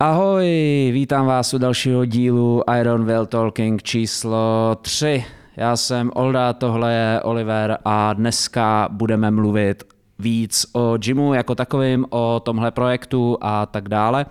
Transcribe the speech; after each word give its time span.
Ahoj, 0.00 0.46
vítám 0.92 1.26
vás 1.26 1.54
u 1.54 1.58
dalšího 1.58 2.04
dílu 2.04 2.62
Iron 2.80 3.04
Will 3.04 3.26
Talking 3.26 3.82
číslo 3.82 4.76
3. 4.82 5.24
Já 5.56 5.76
jsem 5.76 6.10
Olda, 6.14 6.52
tohle 6.52 6.94
je 6.94 7.20
Oliver 7.22 7.78
a 7.84 8.12
dneska 8.12 8.88
budeme 8.92 9.30
mluvit 9.30 9.84
víc 10.18 10.66
o 10.72 10.98
gymu 10.98 11.34
jako 11.34 11.54
takovým, 11.54 12.06
o 12.10 12.40
tomhle 12.44 12.70
projektu 12.70 13.38
a 13.40 13.66
tak 13.66 13.88
dále. 13.88 14.26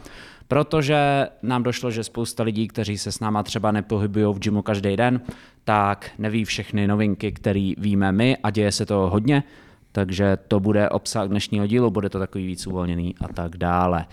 Protože 0.48 1.28
nám 1.44 1.64
došlo, 1.64 1.92
že 1.92 2.04
spousta 2.04 2.44
lidí, 2.44 2.68
kteří 2.68 2.98
se 2.98 3.12
s 3.12 3.20
náma 3.20 3.44
třeba 3.44 3.72
nepohybují 3.72 4.34
v 4.34 4.40
gymu 4.40 4.62
každý 4.62 4.98
den, 4.98 5.22
tak 5.64 6.12
neví 6.18 6.46
všechny 6.46 6.88
novinky, 6.88 7.32
které 7.32 7.74
víme 7.78 8.12
my 8.12 8.38
a 8.44 8.50
děje 8.50 8.72
se 8.72 8.86
to 8.86 8.96
hodně, 8.96 9.44
takže 9.92 10.38
to 10.48 10.60
bude 10.60 10.90
obsah 10.90 11.28
dnešního 11.28 11.68
dílu, 11.68 11.92
bude 11.92 12.10
to 12.10 12.20
takový 12.20 12.48
víc 12.48 12.68
uvolněný 12.68 13.16
a 13.22 13.28
tak 13.28 13.58
dále. 13.58 14.06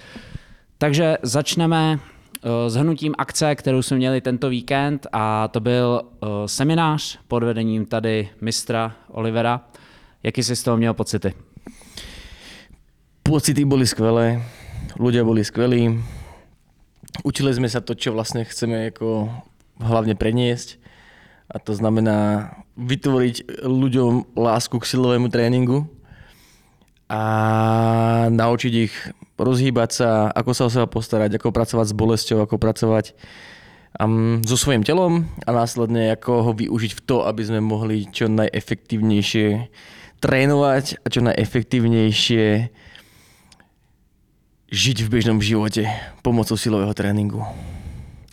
Takže 0.83 1.23
začneme 1.23 1.95
eh, 1.95 2.71
s 2.71 2.75
hnutím 2.75 3.15
akce, 3.19 3.55
kterou 3.55 3.83
jsme 3.83 3.97
měli 3.97 4.21
tento 4.21 4.49
víkend 4.49 5.07
a 5.13 5.49
to 5.49 5.61
byl 5.61 6.03
eh, 6.03 6.27
seminář 6.47 7.19
pod 7.29 7.43
vedením 7.43 7.87
tady 7.87 8.29
mistra 8.41 8.97
Olivera. 9.09 9.61
Jaký 10.23 10.43
jsi 10.43 10.57
z 10.57 10.63
toho 10.63 10.77
měl 10.77 10.95
pocity? 10.95 11.35
Pocity 13.23 13.65
boli 13.65 13.87
skvelé, 13.87 14.43
ľudia 14.99 15.23
boli 15.23 15.47
skvelí. 15.47 16.03
Učili 17.23 17.55
sme 17.55 17.71
sa 17.71 17.79
to, 17.79 17.95
čo 17.95 18.11
vlastne 18.11 18.43
chceme 18.43 18.91
ako 18.91 19.31
hlavne 19.79 20.19
preniesť. 20.19 20.83
A 21.47 21.63
to 21.63 21.79
znamená 21.79 22.51
vytvoriť 22.75 23.63
ľuďom 23.63 24.35
lásku 24.35 24.75
k 24.83 24.89
silovému 24.91 25.31
tréningu 25.31 25.87
a 27.07 27.23
naučiť 28.35 28.73
ich 28.75 28.95
rozhýbať 29.43 29.91
sa, 29.91 30.09
ako 30.33 30.51
sa 30.55 30.63
o 30.67 30.73
seba 30.73 30.87
postarať, 30.89 31.39
ako 31.39 31.55
pracovať 31.55 31.87
s 31.91 31.99
bolesťou, 31.99 32.39
ako 32.43 32.57
pracovať 32.59 33.15
um, 34.01 34.41
so 34.47 34.57
svojím 34.57 34.87
telom 34.87 35.29
a 35.45 35.51
následne 35.53 36.15
ako 36.15 36.33
ho 36.47 36.53
využiť 36.57 36.93
v 36.97 37.05
to, 37.05 37.27
aby 37.27 37.43
sme 37.45 37.61
mohli 37.61 38.09
čo 38.09 38.31
najefektívnejšie 38.31 39.69
trénovať 40.23 41.03
a 41.03 41.07
čo 41.11 41.21
najefektívnejšie 41.27 42.47
žiť 44.73 44.97
v 45.05 45.09
bežnom 45.13 45.39
živote 45.45 45.85
pomocou 46.25 46.57
silového 46.57 46.97
tréninku. 46.97 47.45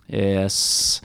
Yes. 0.08 1.02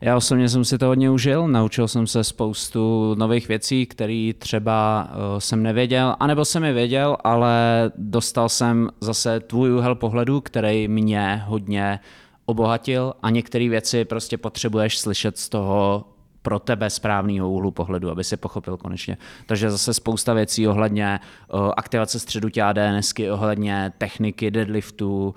Já 0.00 0.16
osobně 0.16 0.48
jsem 0.48 0.64
si 0.64 0.78
to 0.78 0.86
hodně 0.86 1.10
užil, 1.10 1.48
naučil 1.48 1.88
jsem 1.88 2.06
se 2.06 2.24
spoustu 2.24 3.14
nových 3.18 3.48
věcí, 3.48 3.86
které 3.86 4.30
třeba 4.38 5.08
uh, 5.10 5.38
jsem 5.38 5.62
nevěděl, 5.62 6.16
anebo 6.20 6.44
jsem 6.44 6.64
je 6.64 6.72
věděl, 6.72 7.16
ale 7.24 7.90
dostal 7.96 8.48
jsem 8.48 8.90
zase 9.00 9.40
tvůj 9.40 9.72
úhel 9.72 9.94
pohledu, 9.94 10.40
který 10.40 10.88
mě 10.88 11.42
hodně 11.46 12.00
obohatil 12.46 13.14
a 13.22 13.30
některé 13.30 13.68
věci 13.68 14.04
prostě 14.04 14.38
potřebuješ 14.38 14.98
slyšet 14.98 15.38
z 15.38 15.48
toho 15.48 16.04
pro 16.42 16.58
tebe 16.58 16.90
správného 16.90 17.50
úhlu 17.50 17.70
pohledu, 17.70 18.10
aby 18.10 18.24
si 18.24 18.36
pochopil 18.36 18.76
konečně. 18.76 19.18
Takže 19.46 19.70
zase 19.70 19.94
spousta 19.94 20.34
věcí 20.34 20.68
ohledně 20.68 21.20
uh, 21.52 21.70
aktivace 21.76 22.18
středu 22.18 22.48
těla 22.48 22.72
DNSky, 22.72 23.30
ohledně 23.30 23.92
techniky 23.98 24.50
deadliftu, 24.50 25.34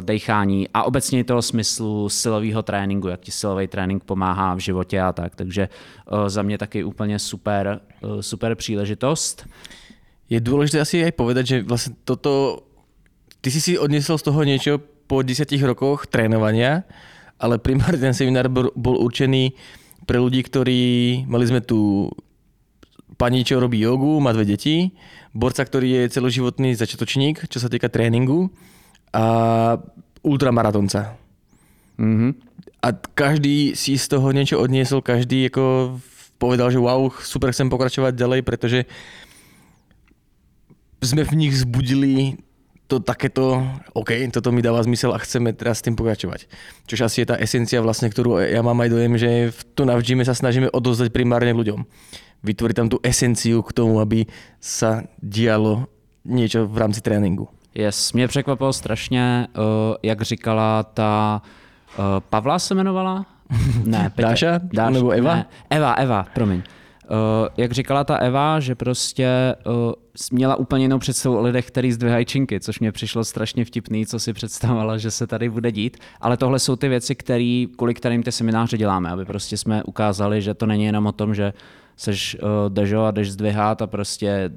dechání 0.00 0.68
a 0.74 0.82
obecně 0.82 1.24
toho 1.24 1.42
smyslu 1.42 2.08
silového 2.08 2.62
tréninku, 2.62 3.08
jak 3.08 3.20
ti 3.20 3.30
silový 3.30 3.66
trénink 3.66 4.04
pomáhá 4.04 4.54
v 4.54 4.58
životě 4.58 5.00
a 5.00 5.12
tak. 5.12 5.34
Takže 5.34 5.68
uh, 6.12 6.28
za 6.28 6.42
mě 6.42 6.58
taky 6.58 6.84
úplně 6.84 7.18
super, 7.18 7.80
uh, 8.00 8.20
super 8.20 8.54
příležitost. 8.54 9.46
Je 10.30 10.40
důležité 10.40 10.80
asi 10.80 11.04
aj 11.04 11.12
povedať, 11.12 11.46
že 11.46 11.62
vlastně 11.62 11.94
toto, 12.04 12.62
ty 13.40 13.50
si 13.50 13.60
si 13.60 13.78
odnesl 13.78 14.18
z 14.18 14.22
toho 14.22 14.42
něco 14.42 14.78
po 15.06 15.22
desiatich 15.22 15.62
rokoch 15.62 16.06
trénovania, 16.06 16.86
ale 17.40 17.58
primárne 17.58 17.98
ten 17.98 18.14
seminár 18.14 18.46
bol 18.46 18.70
určený 18.78 19.58
pre 20.06 20.22
ľudí, 20.22 20.46
ktorí, 20.46 20.82
mali 21.26 21.44
sme 21.50 21.58
tu 21.58 22.06
pani, 23.18 23.42
čo 23.42 23.58
robí 23.58 23.82
jogu, 23.82 24.22
má 24.22 24.30
dve 24.30 24.44
deti, 24.54 24.94
borca, 25.34 25.66
ktorý 25.66 26.06
je 26.06 26.14
celoživotný 26.14 26.78
začiatočník, 26.78 27.50
čo 27.50 27.58
sa 27.58 27.66
týka 27.66 27.90
tréninku 27.90 28.54
a 29.12 29.24
ultramaratonca. 30.22 31.16
Mm-hmm. 31.98 32.30
A 32.80 32.88
každý 33.12 33.76
si 33.76 34.00
z 34.00 34.06
toho 34.08 34.32
niečo 34.32 34.56
odniesol, 34.56 35.04
každý 35.04 35.52
jako 35.52 35.96
povedal, 36.40 36.72
že 36.72 36.80
wow, 36.80 37.12
super, 37.20 37.52
chcem 37.52 37.68
pokračovať 37.68 38.16
ďalej, 38.16 38.40
pretože 38.40 38.88
sme 41.04 41.24
v 41.28 41.36
nich 41.36 41.52
zbudili 41.60 42.40
to 42.90 42.98
takéto, 42.98 43.62
OK, 43.94 44.18
toto 44.34 44.50
mi 44.50 44.64
dáva 44.64 44.82
zmysel 44.82 45.14
a 45.14 45.22
chceme 45.22 45.54
teraz 45.54 45.78
s 45.78 45.86
tým 45.86 45.94
pokračovať. 45.94 46.50
Čož 46.90 47.06
asi 47.06 47.22
je 47.22 47.30
tá 47.30 47.36
esencia 47.38 47.78
vlastne, 47.78 48.10
ktorú 48.10 48.42
ja 48.42 48.64
mám 48.66 48.82
aj 48.82 48.90
dojem, 48.90 49.14
že 49.14 49.30
v 49.54 49.60
tu 49.78 49.86
na 49.86 49.94
v 49.94 50.02
sa 50.26 50.34
snažíme 50.34 50.72
odozdať 50.74 51.14
primárne 51.14 51.54
ľuďom. 51.54 51.86
Vytvoriť 52.42 52.74
tam 52.74 52.88
tú 52.90 52.98
esenciu 53.06 53.62
k 53.62 53.70
tomu, 53.70 54.02
aby 54.02 54.26
sa 54.58 55.06
dialo 55.22 55.86
niečo 56.26 56.66
v 56.66 56.76
rámci 56.80 56.98
tréninku. 57.04 57.46
Yes, 57.74 58.12
mě 58.12 58.28
překvapilo 58.28 58.72
strašně, 58.72 59.48
uh, 59.58 59.64
jak 60.02 60.22
říkala 60.22 60.82
ta 60.82 61.42
uh, 61.98 62.04
Pavla 62.30 62.58
se 62.58 62.74
jmenovala? 62.74 63.26
Ne, 63.84 64.10
Petr. 64.14 64.28
Dáša? 64.28 64.60
Dáš, 64.62 64.94
Nebo 64.94 65.10
Eva? 65.10 65.34
Ne, 65.34 65.46
Eva, 65.70 65.92
Eva, 65.92 66.26
promiň. 66.34 66.56
Uh, 67.10 67.48
jak 67.56 67.72
říkala 67.72 68.04
ta 68.04 68.16
Eva, 68.16 68.60
že 68.60 68.74
prostě 68.74 69.54
uh, 69.66 69.92
měla 70.32 70.56
úplně 70.56 70.84
jinou 70.84 70.98
představu 70.98 71.38
o 71.38 71.42
lidech, 71.42 71.66
který 71.66 71.92
zdvihají 71.92 72.26
činky, 72.26 72.60
což 72.60 72.80
mě 72.80 72.92
přišlo 72.92 73.24
strašně 73.24 73.64
vtipný, 73.64 74.06
co 74.06 74.18
si 74.18 74.32
představovala, 74.32 74.98
že 74.98 75.10
se 75.10 75.26
tady 75.26 75.48
bude 75.48 75.72
dít. 75.72 75.96
Ale 76.20 76.36
tohle 76.36 76.58
jsou 76.58 76.76
ty 76.76 76.88
věci, 76.88 77.14
který, 77.14 77.68
kvůli 77.76 77.94
kterým 77.94 78.22
ty 78.22 78.32
semináře 78.32 78.78
děláme, 78.78 79.10
aby 79.10 79.24
prostě 79.24 79.56
jsme 79.56 79.82
ukázali, 79.82 80.42
že 80.42 80.54
to 80.54 80.66
není 80.66 80.84
jenom 80.84 81.06
o 81.06 81.12
tom, 81.12 81.34
že 81.34 81.52
seš 81.96 82.36
uh, 82.42 82.48
dežo 82.74 83.04
a 83.04 83.10
jdeš 83.10 83.32
zdvihat 83.32 83.82
a 83.82 83.86
prostě 83.86 84.50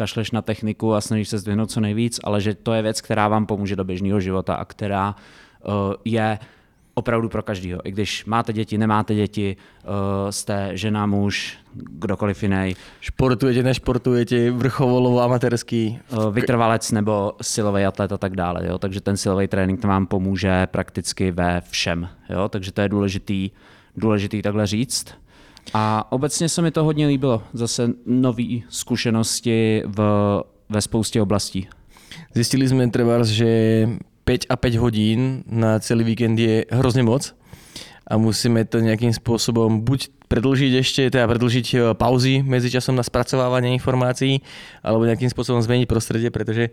kašleš 0.00 0.32
na 0.32 0.40
techniku 0.42 0.94
a 0.96 1.00
snažíš 1.00 1.28
se 1.28 1.38
zdvihnout 1.38 1.70
co 1.70 1.80
nejvíc, 1.80 2.20
ale 2.24 2.40
že 2.40 2.56
to 2.56 2.72
je 2.72 2.82
věc, 2.82 3.00
která 3.00 3.28
vám 3.28 3.46
pomůže 3.46 3.76
do 3.76 3.84
běžného 3.84 4.20
života 4.20 4.54
a 4.54 4.64
která 4.64 5.12
uh, 5.12 5.94
je 6.04 6.38
opravdu 6.94 7.28
pro 7.28 7.42
každého. 7.42 7.84
I 7.84 7.92
když 7.92 8.24
máte 8.24 8.52
děti, 8.52 8.78
nemáte 8.78 9.14
děti, 9.14 9.56
uh, 9.56 10.30
jste 10.30 10.70
žena, 10.72 11.06
muž, 11.06 11.58
kdokoliv 11.74 12.42
jiný. 12.42 12.76
Športujete, 13.00 13.62
nešportujete, 13.62 14.50
vrchovolovo, 14.50 15.20
amatérský. 15.20 16.00
Uh, 16.08 16.32
vytrvalec 16.32 16.92
nebo 16.92 17.36
silový 17.42 17.84
atlet 17.84 18.12
a 18.12 18.18
tak 18.18 18.36
dále. 18.36 18.66
Jo? 18.66 18.78
Takže 18.78 19.00
ten 19.00 19.16
silový 19.16 19.48
trénink 19.48 19.84
vám 19.84 20.06
pomůže 20.06 20.66
prakticky 20.66 21.30
ve 21.30 21.60
všem. 21.70 22.08
Jo? 22.28 22.48
Takže 22.48 22.72
to 22.72 22.80
je 22.80 22.88
důležitý, 22.88 23.50
důležitý 23.96 24.42
takhle 24.42 24.66
říct. 24.66 25.14
A 25.74 26.12
obecně 26.12 26.48
se 26.48 26.62
mi 26.62 26.70
to 26.70 26.84
hodně 26.84 27.06
líbilo. 27.06 27.42
Zase 27.52 27.88
nové 28.06 28.44
zkušenosti 28.68 29.82
v, 29.86 29.98
ve 30.68 30.80
spoustě 30.80 31.22
oblastí. 31.22 31.68
Zjistili 32.34 32.68
jsme 32.68 32.90
třeba, 32.90 33.24
že 33.24 33.88
5 34.24 34.46
a 34.48 34.56
5 34.56 34.74
hodín 34.74 35.42
na 35.46 35.78
celý 35.78 36.04
víkend 36.04 36.38
je 36.38 36.64
hrozně 36.70 37.02
moc 37.02 37.34
a 38.06 38.16
musíme 38.16 38.64
to 38.64 38.78
nějakým 38.78 39.12
způsobem 39.12 39.80
buď 39.80 40.08
predlžiť 40.30 40.72
ešte, 40.78 41.10
teda 41.10 41.26
predlžiť 41.26 41.66
eh, 41.74 41.80
pauzy 41.98 42.46
medzi 42.46 42.70
časom 42.70 42.94
na 42.94 43.02
spracovávanie 43.02 43.74
informácií, 43.74 44.38
alebo 44.78 45.02
nejakým 45.02 45.26
spôsobom 45.26 45.58
zmeniť 45.58 45.90
prostredie, 45.90 46.30
pretože 46.30 46.70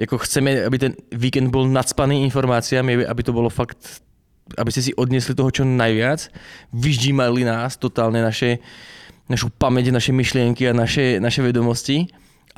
jako 0.00 0.16
chceme, 0.24 0.64
aby 0.64 0.76
ten 0.78 0.92
víkend 1.12 1.52
bol 1.52 1.68
nadspaný 1.68 2.24
informáciami, 2.24 3.04
aby 3.04 3.22
to 3.22 3.36
bolo 3.36 3.52
fakt, 3.52 4.00
aby 4.56 4.70
ste 4.72 4.82
si 4.88 4.92
odnesli 4.96 5.34
toho 5.34 5.50
čo 5.52 5.64
najviac, 5.66 6.32
vyždímali 6.72 7.44
nás 7.44 7.76
totálne 7.76 8.24
naše, 8.24 8.62
našu 9.28 9.52
pamäť, 9.52 9.92
naše 9.92 10.14
myšlienky 10.14 10.64
a 10.70 10.72
naše, 10.72 11.20
naše 11.20 11.44
vedomosti 11.44 12.08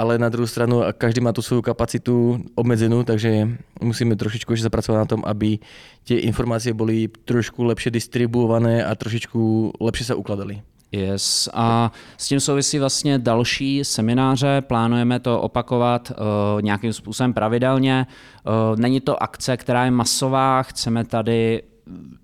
ale 0.00 0.16
na 0.18 0.32
druhou 0.32 0.48
stranu 0.48 0.80
každý 0.96 1.20
má 1.20 1.32
tu 1.32 1.42
svoju 1.42 1.62
kapacitu 1.62 2.40
obmedzenú, 2.56 3.04
takže 3.04 3.48
musíme 3.82 4.16
trošičku 4.16 4.52
ještě 4.52 4.62
zapracovat 4.62 4.98
na 4.98 5.04
tom, 5.04 5.22
aby 5.26 5.58
tie 6.04 6.24
informácie 6.24 6.72
boli 6.72 7.08
trošku 7.24 7.64
lepšie 7.64 7.92
distribuované 7.92 8.80
a 8.80 8.96
trošičku 8.96 9.72
lepšie 9.80 10.04
sa 10.08 10.14
ukladali. 10.16 10.64
Yes. 10.92 11.48
A 11.54 11.92
s 12.16 12.28
tím 12.28 12.40
souvisí 12.40 12.78
vlastně 12.78 13.18
další 13.18 13.84
semináře. 13.84 14.60
Plánujeme 14.60 15.20
to 15.20 15.40
opakovat 15.40 16.10
uh, 16.10 16.16
nějakým 16.62 16.92
způsobem 16.92 17.32
pravidelně. 17.32 18.06
Uh, 18.06 18.80
není 18.80 19.00
to 19.00 19.22
akce, 19.22 19.56
která 19.56 19.84
je 19.84 19.90
masová. 19.90 20.62
Chceme 20.62 21.04
tady 21.04 21.62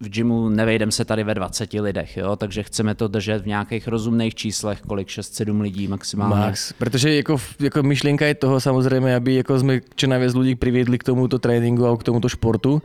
v 0.00 0.08
gymu 0.08 0.48
nevejdeme 0.48 0.92
se 0.92 1.04
tady 1.04 1.24
ve 1.24 1.34
20 1.34 1.72
lidech, 1.72 2.16
jo? 2.16 2.36
takže 2.36 2.62
chceme 2.62 2.94
to 2.94 3.08
držet 3.08 3.42
v 3.42 3.46
nějakých 3.46 3.88
rozumných 3.88 4.34
číslech, 4.34 4.80
kolik 4.80 5.08
6-7 5.08 5.60
lidí 5.60 5.88
maximálně. 5.88 6.36
Max, 6.36 6.72
protože 6.72 7.14
jako, 7.14 7.36
jako 7.60 7.82
myšlenka 7.82 8.26
je 8.26 8.34
toho 8.34 8.60
samozřejmě, 8.60 9.16
aby 9.16 9.34
jako 9.34 9.58
jsme 9.58 9.80
čo 9.94 10.06
najviac 10.06 10.34
lidí 10.34 10.54
přivedli 10.54 10.98
k 10.98 11.04
tomuto 11.04 11.38
tréninku 11.38 11.86
a 11.86 11.96
k 11.96 12.02
tomuto 12.02 12.28
športu, 12.28 12.82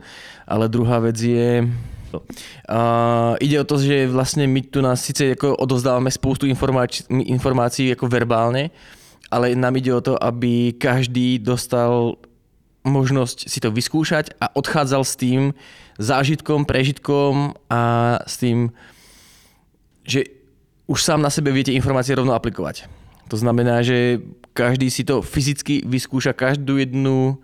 ale 0.48 0.68
druhá 0.68 0.98
věc 0.98 1.20
je, 1.20 1.68
Uh, 2.12 2.20
ide 3.40 3.60
o 3.60 3.64
to, 3.64 3.80
že 3.80 4.08
vlastně 4.08 4.46
my 4.46 4.62
tu 4.62 4.80
nás 4.80 5.00
sice 5.00 5.24
jako 5.24 5.56
odozdáváme 5.56 6.10
spoustu 6.10 6.46
informací, 6.46 7.04
informací 7.08 7.86
jako 7.88 8.08
verbálně, 8.08 8.70
ale 9.30 9.54
nám 9.54 9.76
ide 9.76 9.94
o 9.94 10.00
to, 10.00 10.24
aby 10.24 10.72
každý 10.72 11.38
dostal 11.38 12.14
možnosť 12.82 13.46
si 13.46 13.58
to 13.62 13.70
vyskúšať 13.70 14.34
a 14.42 14.50
odchádzal 14.54 15.02
s 15.06 15.14
tým 15.14 15.54
zážitkom, 15.98 16.66
prežitkom 16.66 17.54
a 17.70 17.82
s 18.26 18.36
tým, 18.42 18.74
že 20.02 20.26
už 20.90 20.98
sám 20.98 21.22
na 21.22 21.30
sebe 21.30 21.54
viete 21.54 21.70
informácie 21.70 22.18
rovno 22.18 22.34
aplikovať. 22.34 22.90
To 23.30 23.36
znamená, 23.38 23.86
že 23.86 24.18
každý 24.52 24.90
si 24.90 25.06
to 25.06 25.22
fyzicky 25.22 25.86
vyskúša 25.86 26.34
každú 26.36 26.76
jednu 26.76 27.38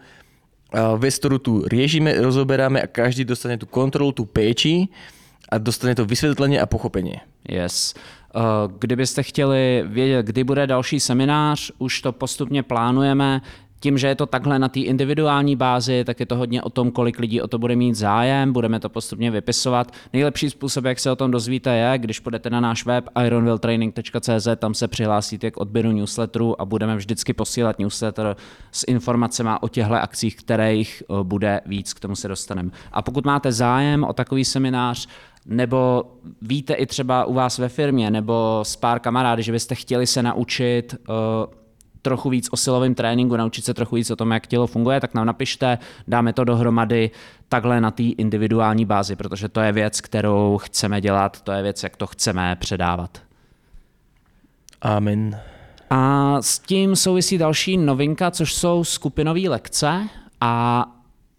vec, 1.01 1.17
ktorú 1.17 1.39
tu 1.41 1.53
riešime, 1.65 2.13
rozoberáme 2.21 2.83
a 2.83 2.91
každý 2.91 3.25
dostane 3.25 3.57
tú 3.57 3.65
kontrolu, 3.65 4.13
tú 4.13 4.29
péči 4.29 4.93
a 5.49 5.57
dostane 5.57 5.97
to 5.97 6.05
vysvětlení 6.05 6.61
a 6.61 6.69
pochopení. 6.69 7.17
Yes. 7.49 7.95
Kdybyste 8.79 9.23
chtěli 9.23 9.85
vědět, 9.87 10.27
kdy 10.27 10.45
bude 10.45 10.67
další 10.67 11.01
seminář, 11.01 11.73
už 11.79 12.01
to 12.01 12.13
postupně 12.13 12.63
plánujeme 12.63 13.41
tím, 13.81 13.99
že 13.99 14.07
je 14.07 14.15
to 14.15 14.27
takhle 14.27 14.59
na 14.59 14.69
té 14.69 14.81
individuální 14.81 15.57
bázi, 15.57 16.05
tak 16.05 16.21
je 16.21 16.27
to 16.27 16.37
hodně 16.37 16.63
o 16.63 16.71
tom, 16.71 16.91
kolik 16.91 17.19
lidí 17.19 17.43
o 17.43 17.49
to 17.49 17.59
bude 17.59 17.77
mít 17.77 17.95
zájem, 17.95 18.53
budeme 18.53 18.81
to 18.81 18.89
postupně 18.89 19.31
vypisovat. 19.31 19.93
Nejlepší 20.13 20.51
způsob, 20.51 20.85
jak 20.85 20.99
se 20.99 21.11
o 21.11 21.17
tom 21.17 21.31
dozvíte, 21.31 21.77
je, 21.77 21.99
když 21.99 22.21
půjdete 22.21 22.51
na 22.51 22.61
náš 22.61 22.85
web 22.85 23.09
ironwilltraining.cz, 23.27 24.49
tam 24.57 24.75
se 24.75 24.89
přihlásíte 24.89 25.51
k 25.51 25.57
odběru 25.57 25.93
newsletteru 25.93 26.61
a 26.61 26.65
budeme 26.65 26.97
vždycky 26.97 27.33
posílat 27.33 27.79
newsletter 27.79 28.37
s 28.73 28.85
informacemi 28.89 29.51
o 29.61 29.69
těchto 29.69 29.95
akcích, 29.95 30.37
kterých 30.37 31.03
eh, 31.03 31.15
bude 31.23 31.61
víc, 31.67 31.93
k 31.93 32.01
tomu 32.01 32.17
se 32.17 32.29
dostaneme. 32.29 32.71
A 32.93 33.03
pokud 33.03 33.27
máte 33.27 33.53
zájem 33.53 34.05
o 34.05 34.13
takový 34.13 34.45
seminář, 34.45 35.09
nebo 35.47 36.05
víte 36.43 36.75
i 36.75 36.87
třeba 36.87 37.25
u 37.25 37.35
vás 37.35 37.59
ve 37.59 37.69
firmě, 37.69 38.11
nebo 38.11 38.61
s 38.63 38.77
pár 38.77 39.01
kamarády, 39.01 39.43
že 39.43 39.53
byste 39.53 39.75
chtěli 39.75 40.07
se 40.07 40.23
naučit 40.23 40.95
uh, 41.09 41.15
trochu 42.03 42.31
víc 42.31 42.49
o 42.51 42.57
silovém 42.57 42.95
tréninku, 42.95 43.37
naučit 43.37 43.65
se 43.65 43.75
trochu 43.75 43.97
víc 43.97 44.11
o 44.11 44.17
tom, 44.17 44.31
jak 44.31 44.47
tělo 44.47 44.67
funguje, 44.67 45.01
tak 45.01 45.15
nám 45.15 45.27
napište, 45.27 45.79
dáme 46.09 46.33
to 46.33 46.45
dohromady 46.45 47.11
takhle 47.49 47.81
na 47.81 47.91
té 47.91 48.03
individuální 48.03 48.85
bázi, 48.85 49.17
protože 49.17 49.49
to 49.49 49.61
je 49.61 49.73
věc, 49.73 50.01
kterou 50.01 50.59
chceme 50.59 51.01
dělat, 51.01 51.41
to 51.41 51.53
je 51.53 51.63
věc, 51.63 51.83
jak 51.83 51.97
to 51.97 52.07
chceme 52.07 52.57
předávat. 52.57 53.19
Amen. 54.83 55.41
A 55.91 56.37
s 56.43 56.59
tím 56.59 56.97
souvisí 56.97 57.39
další 57.39 57.77
novinka, 57.77 58.31
což 58.31 58.55
jsou 58.55 58.85
skupinové 58.85 59.41
lekce 59.41 60.09
a 60.41 60.85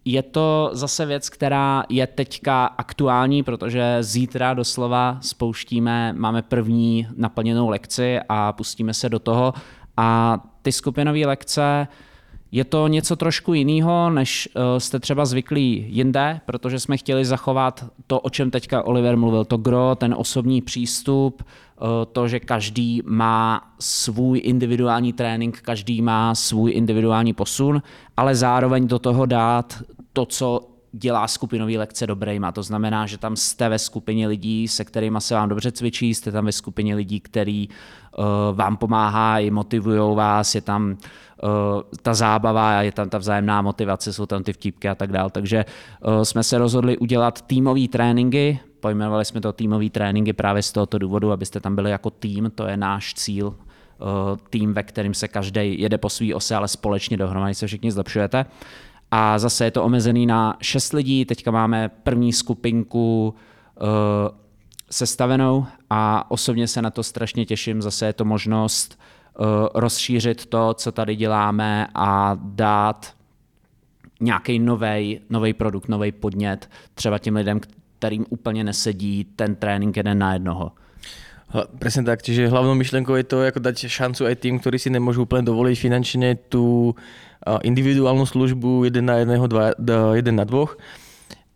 je 0.04 0.22
to 0.22 0.70
zase 0.72 1.06
věc, 1.06 1.28
která 1.28 1.84
je 1.88 2.06
teďka 2.06 2.66
aktuální, 2.66 3.42
protože 3.42 3.98
zítra 4.00 4.54
doslova 4.54 5.18
spouštíme, 5.20 6.12
máme 6.12 6.42
první 6.42 7.08
naplněnou 7.16 7.68
lekci 7.68 8.18
a 8.28 8.52
pustíme 8.52 8.94
se 8.94 9.08
do 9.08 9.18
toho. 9.18 9.54
A 9.96 10.38
ty 10.62 10.72
skupinové 10.72 11.26
lekce 11.26 11.88
je 12.52 12.64
to 12.64 12.88
něco 12.88 13.16
trošku 13.16 13.54
jiného, 13.54 14.10
než 14.10 14.48
eh, 14.54 14.80
jste 14.80 14.98
třeba 14.98 15.24
zvyklí 15.24 15.86
jinde, 15.88 16.40
protože 16.46 16.80
jsme 16.80 16.96
chtěli 16.96 17.24
zachovat 17.24 17.84
to, 18.06 18.20
o 18.20 18.30
čem 18.30 18.50
teďka 18.50 18.82
Oliver 18.82 19.16
mluvil, 19.16 19.44
to 19.44 19.56
gro, 19.56 19.94
ten 19.94 20.14
osobní 20.18 20.62
přístup, 20.62 21.42
eh, 21.42 21.84
to, 22.12 22.28
že 22.28 22.40
každý 22.40 23.02
má 23.04 23.72
svůj 23.80 24.40
individuální 24.44 25.12
trénink, 25.12 25.60
každý 25.60 26.02
má 26.02 26.34
svůj 26.34 26.72
individuální 26.72 27.32
posun, 27.32 27.82
ale 28.16 28.34
zároveň 28.34 28.86
do 28.86 28.98
toho 28.98 29.26
dát 29.26 29.82
to, 30.12 30.26
co 30.26 30.69
dělá 30.92 31.28
skupinové 31.28 31.72
lekce 31.72 32.06
dobrýma. 32.06 32.52
To 32.52 32.62
znamená, 32.62 33.06
že 33.06 33.18
tam 33.18 33.36
jste 33.36 33.68
ve 33.68 33.78
skupině 33.78 34.28
lidí, 34.28 34.68
se 34.68 34.84
kterými 34.84 35.20
se 35.20 35.34
vám 35.34 35.48
dobře 35.48 35.72
cvičí, 35.72 36.14
jste 36.14 36.32
tam 36.32 36.44
ve 36.44 36.52
skupině 36.52 36.94
lidí, 36.94 37.20
který 37.20 37.68
uh, 37.68 38.24
vám 38.56 38.76
pomáhají, 38.76 39.50
motivují 39.50 40.16
vás, 40.16 40.54
je 40.54 40.60
tam 40.60 40.90
uh, 40.90 41.48
ta 42.02 42.14
zábava, 42.14 42.82
je 42.82 42.92
tam 42.92 43.08
ta 43.08 43.18
vzájemná 43.18 43.62
motivace, 43.62 44.12
jsou 44.12 44.26
tam 44.26 44.42
ty 44.42 44.52
vtipky 44.52 44.88
a 44.88 44.94
tak 44.94 45.12
dále. 45.12 45.30
Takže 45.30 45.64
uh, 46.06 46.22
jsme 46.22 46.42
se 46.42 46.58
rozhodli 46.58 46.98
udělat 46.98 47.42
týmové 47.42 47.88
tréninky, 47.88 48.60
pojmenovali 48.80 49.24
jsme 49.24 49.40
to 49.40 49.52
týmové 49.52 49.90
tréninky 49.90 50.32
právě 50.32 50.62
z 50.62 50.72
tohoto 50.72 50.98
důvodu, 50.98 51.32
abyste 51.32 51.60
tam 51.60 51.74
byli 51.74 51.90
jako 51.90 52.10
tým, 52.10 52.52
to 52.54 52.66
je 52.66 52.76
náš 52.76 53.14
cíl, 53.14 53.54
tým, 54.50 54.74
ve 54.74 54.82
kterým 54.82 55.14
se 55.14 55.28
každý 55.28 55.80
jede 55.80 55.98
po 55.98 56.08
svý 56.08 56.34
ose, 56.34 56.56
ale 56.56 56.68
společně 56.68 57.16
dohromady 57.16 57.54
se 57.54 57.66
všichni 57.66 57.92
zlepšujete. 57.92 58.46
A 59.10 59.38
zase 59.38 59.64
je 59.64 59.70
to 59.70 59.84
omezený 59.84 60.26
na 60.26 60.56
6 60.62 60.92
lidí, 60.92 61.24
teďka 61.24 61.50
máme 61.50 61.90
první 62.02 62.32
skupinku 62.32 63.34
uh, 63.34 63.88
sestavenou 64.90 65.66
a 65.90 66.30
osobně 66.30 66.68
se 66.68 66.82
na 66.82 66.90
to 66.90 67.02
strašně 67.02 67.46
těším. 67.46 67.82
Zase 67.82 68.06
je 68.06 68.12
to 68.12 68.24
možnost 68.24 68.98
uh, 69.38 69.46
rozšířit 69.74 70.46
to, 70.46 70.74
co 70.74 70.92
tady 70.92 71.16
děláme 71.16 71.86
a 71.94 72.38
dát 72.42 73.14
nějaký 74.20 74.58
nový 75.28 75.52
produkt, 75.52 75.88
nový 75.88 76.12
podnět 76.12 76.70
třeba 76.94 77.18
těm 77.18 77.36
lidem, 77.36 77.60
kterým 77.98 78.26
úplně 78.28 78.64
nesedí 78.64 79.24
ten 79.36 79.54
trénink 79.54 79.96
jeden 79.96 80.18
na 80.18 80.32
jednoho. 80.32 80.72
Presne 81.50 82.06
tak, 82.06 82.22
čiže 82.22 82.46
hlavnou 82.46 82.78
myšlenkou 82.78 83.18
je 83.18 83.26
to, 83.26 83.42
ako 83.42 83.58
dať 83.58 83.90
šancu 83.90 84.22
aj 84.22 84.38
tým, 84.38 84.62
ktorí 84.62 84.78
si 84.78 84.86
nemôžu 84.86 85.26
úplne 85.26 85.42
dovoliť 85.42 85.76
finančne 85.82 86.38
tú 86.46 86.94
individuálnu 87.44 88.28
službu 88.28 88.84
jeden 88.84 89.08
na 89.08 89.24
jedného, 89.24 89.46
dva, 89.48 89.72
jeden 90.16 90.36
na 90.36 90.44
dvoch. 90.44 90.76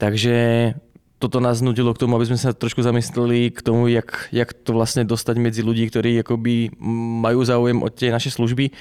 Takže 0.01 0.73
toto 1.19 1.41
nás 1.41 1.65
nutilo 1.65 1.95
k 1.97 2.01
tomu, 2.05 2.21
aby 2.21 2.29
sme 2.29 2.37
sa 2.37 2.53
trošku 2.53 2.85
zamysleli 2.85 3.49
k 3.49 3.61
tomu, 3.65 3.89
jak, 3.89 4.29
jak 4.29 4.53
to 4.53 4.77
vlastne 4.77 5.09
dostať 5.09 5.37
medzi 5.41 5.65
ľudí, 5.65 5.89
ktorí 5.89 6.21
akoby 6.21 6.77
majú 7.25 7.41
záujem 7.45 7.81
o 7.81 7.89
tie 7.89 8.13
naše 8.13 8.29
služby. 8.29 8.75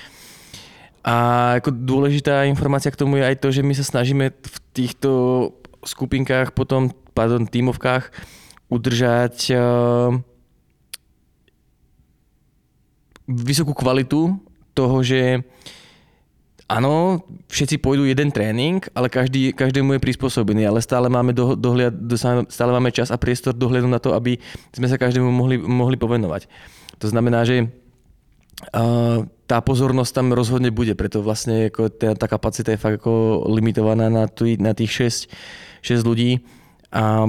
A 1.04 1.16
jako 1.60 1.72
dôležitá 1.72 2.48
informácia 2.48 2.92
k 2.92 3.00
tomu 3.00 3.20
je 3.20 3.28
aj 3.28 3.36
to, 3.44 3.52
že 3.52 3.64
my 3.64 3.74
sa 3.76 3.84
snažíme 3.84 4.32
v 4.32 4.56
týchto 4.72 5.12
skupinkách, 5.84 6.56
potom, 6.56 6.96
pardon, 7.12 7.44
týmovkách 7.44 8.12
udržať 8.72 9.52
uh, 9.52 10.16
vysokú 13.28 13.76
kvalitu 13.76 14.40
toho, 14.72 15.04
že 15.04 15.44
Áno, 16.72 17.20
všetci 17.52 17.76
pôjdu 17.84 18.08
jeden 18.08 18.32
trénink, 18.32 18.88
ale 18.96 19.12
každý, 19.12 19.52
každému 19.52 20.00
je 20.00 20.04
prispôsobený, 20.04 20.64
ale 20.64 20.80
stále 20.80 21.12
máme, 21.12 21.36
do, 21.36 21.60
dohliad, 21.60 21.92
stále 22.48 22.72
máme 22.72 22.88
čas 22.96 23.12
a 23.12 23.20
priestor 23.20 23.52
dohľadu 23.52 23.88
na 23.92 24.00
to, 24.00 24.16
aby 24.16 24.40
sme 24.72 24.88
sa 24.88 24.96
každému 24.96 25.28
mohli, 25.28 25.60
mohli 25.60 26.00
povenovať. 26.00 26.48
To 27.04 27.08
znamená, 27.12 27.44
že 27.44 27.68
uh, 27.68 29.28
tá 29.44 29.60
pozornosť 29.60 30.12
tam 30.16 30.28
rozhodne 30.32 30.72
bude, 30.72 30.96
preto 30.96 31.20
vlastne 31.20 31.68
ako 31.68 31.92
tá, 31.92 32.16
tá 32.16 32.32
kapacita 32.32 32.72
je 32.72 32.80
fakt 32.80 33.04
ako 33.04 33.44
limitovaná 33.52 34.08
na, 34.08 34.32
tý, 34.32 34.56
na 34.56 34.72
tých 34.72 35.28
6, 35.84 36.00
6 36.00 36.08
ľudí. 36.08 36.48
A 36.94 37.26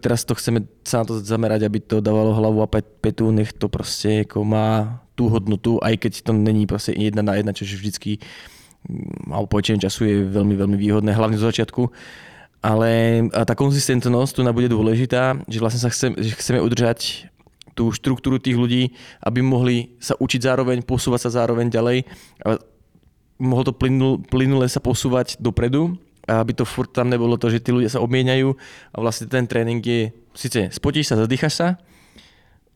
teraz 0.00 0.24
to 0.24 0.32
chceme 0.32 0.64
sa 0.88 1.04
na 1.04 1.12
to 1.12 1.20
zamerať, 1.20 1.68
aby 1.68 1.78
to 1.84 2.00
dávalo 2.00 2.32
hlavu 2.32 2.64
a 2.64 2.68
petu, 2.72 3.28
nech 3.28 3.52
to 3.52 3.68
proste 3.68 4.24
ako 4.24 4.40
má 4.40 4.98
tú 5.12 5.28
hodnotu, 5.28 5.76
aj 5.84 6.00
keď 6.00 6.12
to 6.24 6.32
není 6.32 6.64
proste 6.64 6.96
jedna 6.96 7.20
na 7.20 7.36
jedna, 7.36 7.52
čo 7.52 7.68
vždycky 7.68 8.24
alebo 9.30 9.46
počet 9.46 9.80
času 9.80 10.00
je 10.04 10.16
veľmi, 10.26 10.54
veľmi 10.58 10.76
výhodné, 10.78 11.14
hlavne 11.14 11.38
zo 11.38 11.48
začiatku. 11.48 11.88
Ale 12.62 13.26
tá 13.30 13.58
konzistentnosť 13.58 14.38
tu 14.38 14.40
bude 14.46 14.70
dôležitá, 14.70 15.34
že 15.50 15.58
vlastne 15.58 15.82
sa 15.82 15.90
chcem, 15.90 16.14
že 16.14 16.38
chceme 16.38 16.62
udržať 16.62 17.26
tú 17.74 17.90
štruktúru 17.90 18.38
tých 18.38 18.54
ľudí, 18.54 18.94
aby 19.24 19.40
mohli 19.42 19.96
sa 19.98 20.14
učiť 20.14 20.40
zároveň, 20.46 20.86
posúvať 20.86 21.26
sa 21.26 21.42
zároveň 21.42 21.72
ďalej. 21.72 22.06
A 22.46 22.60
mohlo 23.42 23.64
to 23.66 23.74
plynul, 23.74 24.22
plynule 24.22 24.70
sa 24.70 24.78
posúvať 24.78 25.42
dopredu, 25.42 25.98
a 26.30 26.38
aby 26.38 26.54
to 26.54 26.62
furt 26.62 26.94
tam 26.94 27.10
nebolo 27.10 27.34
to, 27.34 27.50
že 27.50 27.58
tí 27.58 27.74
ľudia 27.74 27.90
sa 27.90 27.98
obmieniajú 27.98 28.54
a 28.94 28.96
vlastne 29.02 29.26
ten 29.26 29.42
tréning 29.42 29.82
je, 29.82 30.14
síce 30.38 30.70
spotíš 30.70 31.10
sa, 31.10 31.18
zadýchaš 31.18 31.54
sa, 31.58 31.68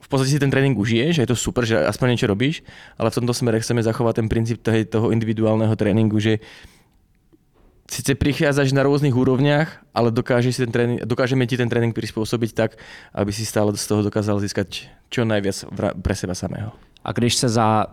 v 0.07 0.09
podstate 0.09 0.39
si 0.39 0.39
ten 0.39 0.55
trénink 0.55 0.79
užiješ, 0.79 1.19
že 1.19 1.23
je 1.27 1.31
to 1.35 1.39
super, 1.39 1.67
že 1.67 1.83
aspoň 1.83 2.15
niečo 2.15 2.31
robíš, 2.31 2.63
ale 2.95 3.11
v 3.11 3.19
tomto 3.19 3.35
smere 3.35 3.59
chceme 3.59 3.83
zachovať 3.83 4.23
ten 4.23 4.29
princíp 4.31 4.63
toho 4.63 5.11
individuálneho 5.11 5.75
tréninku, 5.75 6.23
že 6.23 6.39
sice 7.91 8.15
prichádzaš 8.15 8.71
na 8.71 8.87
rôznych 8.87 9.15
úrovniach, 9.15 9.83
ale 9.91 10.15
dokáže 10.15 10.55
si 10.55 10.63
ten 10.63 10.71
tréning, 10.71 11.03
dokážeme 11.03 11.43
ti 11.47 11.59
ten 11.59 11.67
trénink 11.67 11.95
prispôsobiť 11.95 12.51
tak, 12.55 12.79
aby 13.19 13.35
si 13.35 13.43
stále 13.43 13.75
z 13.75 13.87
toho 13.87 14.07
dokázal 14.07 14.39
získať 14.39 14.87
čo 15.11 15.27
najviac 15.27 15.67
pre 15.99 16.15
seba 16.15 16.39
samého. 16.39 16.71
A 17.03 17.11
když 17.11 17.35
se 17.35 17.49
za 17.49 17.87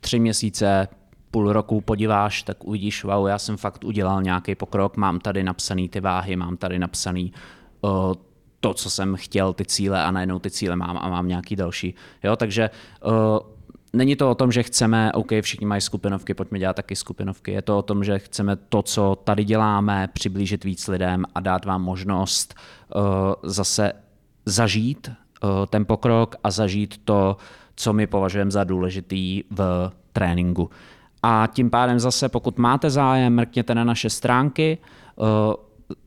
tři 0.00 0.18
měsíce, 0.18 0.88
půl 1.30 1.52
roku 1.52 1.80
podíváš, 1.80 2.42
tak 2.42 2.64
uvidíš, 2.64 3.04
wow, 3.04 3.28
já 3.28 3.38
jsem 3.38 3.56
fakt 3.56 3.84
udělal 3.84 4.22
nějaký 4.22 4.54
pokrok, 4.54 4.96
mám 4.96 5.20
tady 5.20 5.42
napsaný 5.42 5.88
ty 5.88 6.00
váhy, 6.00 6.36
mám 6.36 6.56
tady 6.56 6.78
napsaný 6.78 7.32
uh, 7.80 8.12
to, 8.60 8.74
co 8.74 8.90
jsem 8.90 9.16
chtěl, 9.16 9.52
ty 9.52 9.64
cíle 9.64 10.04
a 10.04 10.10
najednou 10.10 10.38
ty 10.38 10.50
cíle 10.50 10.76
mám 10.76 10.98
a 11.00 11.08
mám 11.08 11.28
nějaký 11.28 11.56
další. 11.56 11.94
Jo, 12.24 12.36
takže 12.36 12.70
uh, 13.04 13.12
není 13.92 14.16
to 14.16 14.30
o 14.30 14.34
tom, 14.34 14.52
že 14.52 14.62
chceme, 14.62 15.12
OK, 15.12 15.28
všichni 15.40 15.66
mají 15.66 15.80
skupinovky, 15.80 16.34
pojďme 16.34 16.58
dělat 16.58 16.76
taky 16.76 16.96
skupinovky. 16.96 17.52
Je 17.52 17.62
to 17.62 17.78
o 17.78 17.82
tom, 17.82 18.04
že 18.04 18.18
chceme 18.18 18.56
to, 18.56 18.82
co 18.82 19.18
tady 19.24 19.44
děláme, 19.44 20.08
přiblížit 20.12 20.64
víc 20.64 20.88
lidem 20.88 21.24
a 21.34 21.40
dát 21.40 21.64
vám 21.64 21.82
možnost 21.82 22.54
uh, 22.94 23.02
zase 23.42 23.92
zažít 24.46 25.08
uh, 25.08 25.50
ten 25.66 25.84
pokrok 25.86 26.36
a 26.44 26.50
zažít 26.50 27.00
to, 27.04 27.36
co 27.76 27.92
my 27.92 28.06
považujeme 28.06 28.50
za 28.50 28.64
důležitý 28.64 29.44
v 29.50 29.92
tréninku. 30.12 30.70
a 31.22 31.48
tím 31.52 31.70
pádem 31.70 31.98
zase, 31.98 32.28
pokud 32.28 32.58
máte 32.58 32.90
zájem, 32.90 33.34
mrkněte 33.34 33.74
na 33.74 33.84
naše 33.84 34.10
stránky, 34.10 34.78
eh, 34.78 35.22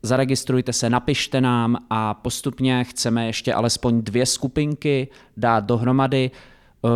zaregistrujte 0.02 0.72
se, 0.72 0.90
napište 0.90 1.40
nám 1.40 1.76
a 1.90 2.14
postupně 2.14 2.84
chceme 2.84 3.26
ještě 3.26 3.54
alespoň 3.54 4.02
dvě 4.02 4.26
skupinky 4.26 5.08
dát 5.36 5.64
dohromady. 5.64 6.30
Eh, 6.84 6.88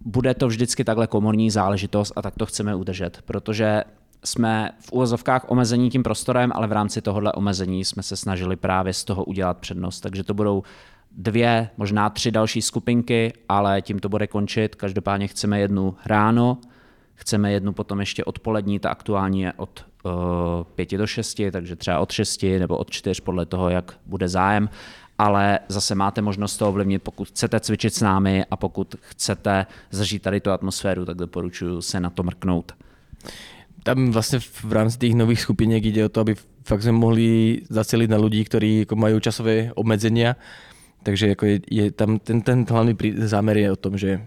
bude 0.00 0.34
to 0.34 0.48
vždycky 0.48 0.84
takhle 0.84 1.06
komorní 1.06 1.50
záležitost 1.50 2.12
a 2.16 2.22
tak 2.22 2.34
to 2.36 2.46
chceme 2.46 2.74
udržet, 2.74 3.22
protože 3.24 3.84
jsme 4.24 4.70
v 4.80 4.92
úvozovkách 4.92 5.44
omezení 5.48 5.90
tím 5.90 6.02
prostorem, 6.02 6.52
ale 6.54 6.66
v 6.66 6.72
rámci 6.72 7.02
tohohle 7.02 7.32
omezení 7.32 7.84
jsme 7.84 8.02
se 8.02 8.16
snažili 8.16 8.56
právě 8.56 8.92
z 8.92 9.04
toho 9.04 9.24
udělat 9.24 9.58
přednost. 9.58 10.00
Takže 10.00 10.24
to 10.24 10.34
budou 10.34 10.62
dvě, 11.10 11.70
možná 11.76 12.10
tři 12.10 12.30
další 12.30 12.62
skupinky, 12.62 13.32
ale 13.48 13.82
tím 13.82 13.98
to 13.98 14.08
bude 14.08 14.26
končit. 14.26 14.74
Každopádně 14.74 15.28
chceme 15.28 15.60
jednu 15.60 15.94
ráno, 16.06 16.58
chceme 17.16 17.52
jednu 17.52 17.72
potom 17.72 18.00
ještě 18.00 18.24
odpolední, 18.24 18.78
ta 18.78 18.90
aktuální 18.90 19.40
je 19.40 19.52
od 19.56 19.84
uh, 20.04 20.12
pěti 20.74 20.96
do 20.98 21.06
šesti, 21.06 21.50
takže 21.50 21.76
třeba 21.76 21.98
od 21.98 22.12
šesti 22.12 22.58
nebo 22.58 22.76
od 22.76 22.90
čtyř 22.90 23.20
podle 23.20 23.46
toho, 23.46 23.70
jak 23.70 23.98
bude 24.06 24.28
zájem 24.28 24.68
ale 25.18 25.58
zase 25.68 25.94
máte 25.94 26.22
možnost 26.22 26.56
to 26.56 26.68
ovlivnit, 26.68 27.02
pokud 27.02 27.28
chcete 27.28 27.60
cvičit 27.60 27.94
s 27.94 28.00
námi 28.00 28.44
a 28.50 28.56
pokud 28.56 28.94
chcete 29.00 29.66
zažít 29.90 30.22
tady 30.22 30.40
tu 30.40 30.50
atmosféru, 30.50 31.04
tak 31.04 31.16
doporučuji 31.16 31.82
se 31.82 32.00
na 32.00 32.10
to 32.10 32.22
mrknout. 32.22 32.72
Tam 33.82 34.10
vlastně 34.10 34.38
v 34.40 34.72
rámci 34.72 34.98
těch 34.98 35.14
nových 35.14 35.40
skupinek 35.40 35.84
jde 35.84 36.04
o 36.04 36.08
to, 36.08 36.20
aby 36.20 36.34
fakt 36.64 36.82
jsme 36.82 36.92
mohli 36.92 37.60
zacelit 37.70 38.10
na 38.10 38.16
lidi, 38.16 38.44
kteří 38.44 38.78
jako 38.78 38.96
mají 38.96 39.20
časové 39.20 39.72
obmedzenia. 39.74 40.36
Takže 41.02 41.28
jako 41.28 41.46
je, 41.46 41.60
je 41.70 41.90
tam 41.90 42.18
ten, 42.18 42.42
ten 42.42 42.66
hlavní 42.68 42.96
zámer 43.16 43.56
je 43.56 43.72
o 43.72 43.76
tom, 43.76 43.98
že 43.98 44.26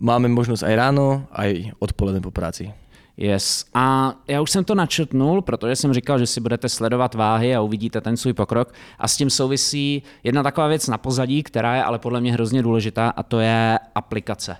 máme 0.00 0.28
možnost 0.28 0.62
aj 0.62 0.74
ráno, 0.74 1.26
aj 1.32 1.74
odpoledne 1.78 2.20
po 2.20 2.30
práci. 2.30 2.70
Yes. 3.18 3.64
A 3.74 4.14
já 4.28 4.40
už 4.40 4.50
jsem 4.50 4.64
to 4.64 4.74
načrtnul, 4.74 5.42
protože 5.42 5.76
jsem 5.76 5.92
říkal, 5.92 6.18
že 6.18 6.26
si 6.26 6.40
budete 6.40 6.68
sledovat 6.68 7.14
váhy 7.14 7.56
a 7.56 7.60
uvidíte 7.60 8.00
ten 8.00 8.16
svůj 8.16 8.32
pokrok. 8.32 8.72
A 8.98 9.08
s 9.08 9.16
tím 9.16 9.30
souvisí 9.30 10.02
jedna 10.24 10.42
taková 10.42 10.66
věc 10.66 10.88
na 10.88 10.98
pozadí, 10.98 11.42
která 11.42 11.76
je 11.76 11.84
ale 11.84 11.98
podle 11.98 12.20
mě 12.20 12.32
hrozně 12.32 12.62
důležitá, 12.62 13.08
a 13.08 13.22
to 13.22 13.40
je 13.40 13.78
aplikace. 13.94 14.56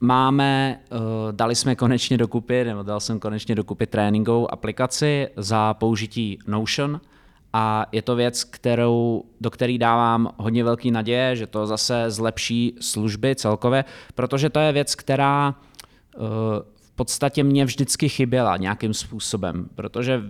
Máme, 0.00 0.80
eh, 0.84 0.96
dali 1.32 1.54
jsme 1.54 1.76
konečně 1.76 2.16
dokupy, 2.16 2.64
nebo 2.64 2.82
dal 2.82 3.00
jsem 3.00 3.20
konečně 3.20 3.54
dokupy 3.54 3.86
tréninkovou 3.86 4.52
aplikaci 4.52 5.28
za 5.36 5.74
použití 5.74 6.38
Notion 6.46 7.00
a 7.52 7.86
je 7.92 8.02
to 8.02 8.16
věc, 8.16 8.44
kterou, 8.44 9.24
do 9.40 9.50
které 9.50 9.78
dávám 9.78 10.28
hodně 10.36 10.64
velký 10.64 10.90
naděje, 10.90 11.36
že 11.36 11.46
to 11.46 11.66
zase 11.66 12.10
zlepší 12.10 12.74
služby 12.80 13.36
celkově, 13.36 13.84
protože 14.14 14.50
to 14.50 14.60
je 14.60 14.72
věc, 14.72 14.94
která 14.94 15.54
eh, 16.16 16.18
podstatě 16.98 17.44
mě 17.44 17.64
vždycky 17.64 18.08
chyběla 18.08 18.56
nějakým 18.56 18.94
způsobem, 18.94 19.68
protože 19.74 20.22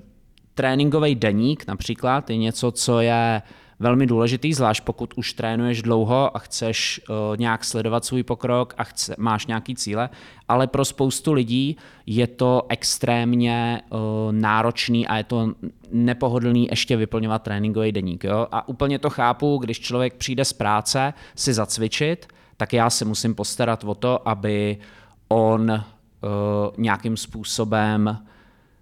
tréninkový 0.54 1.14
deník 1.14 1.66
například 1.66 2.30
je 2.30 2.36
něco, 2.36 2.70
co 2.72 3.00
je 3.00 3.42
velmi 3.80 4.06
důležitý, 4.06 4.52
zvlášť 4.52 4.84
pokud 4.84 5.14
už 5.16 5.32
trénuješ 5.32 5.82
dlouho 5.82 6.36
a 6.36 6.38
chceš 6.38 7.00
uh, 7.08 7.36
nějak 7.36 7.64
sledovat 7.64 8.04
svůj 8.04 8.22
pokrok 8.22 8.74
a 8.78 8.84
chce, 8.84 9.14
máš 9.18 9.46
nějaký 9.46 9.74
cíle, 9.74 10.10
ale 10.48 10.66
pro 10.66 10.84
spoustu 10.84 11.32
lidí 11.32 11.76
je 12.06 12.26
to 12.26 12.62
extrémně 12.68 13.82
uh, 13.90 13.98
náročný 14.30 15.06
a 15.06 15.16
je 15.16 15.24
to 15.24 15.52
nepohodlný 15.90 16.68
ještě 16.70 16.96
vyplňovat 16.96 17.42
tréninkový 17.42 17.92
deník. 17.92 18.24
Jo? 18.24 18.46
A 18.52 18.68
úplně 18.68 18.98
to 18.98 19.10
chápu, 19.10 19.58
když 19.58 19.80
člověk 19.80 20.14
přijde 20.14 20.44
z 20.44 20.52
práce 20.52 21.14
si 21.36 21.54
zacvičit, 21.54 22.26
tak 22.56 22.72
já 22.72 22.90
se 22.90 23.04
musím 23.04 23.34
postarat 23.34 23.84
o 23.84 23.94
to, 23.94 24.28
aby 24.28 24.78
on 25.28 25.70
uh, 25.70 25.78
nějakým 26.76 27.16
způsobem 27.16 28.18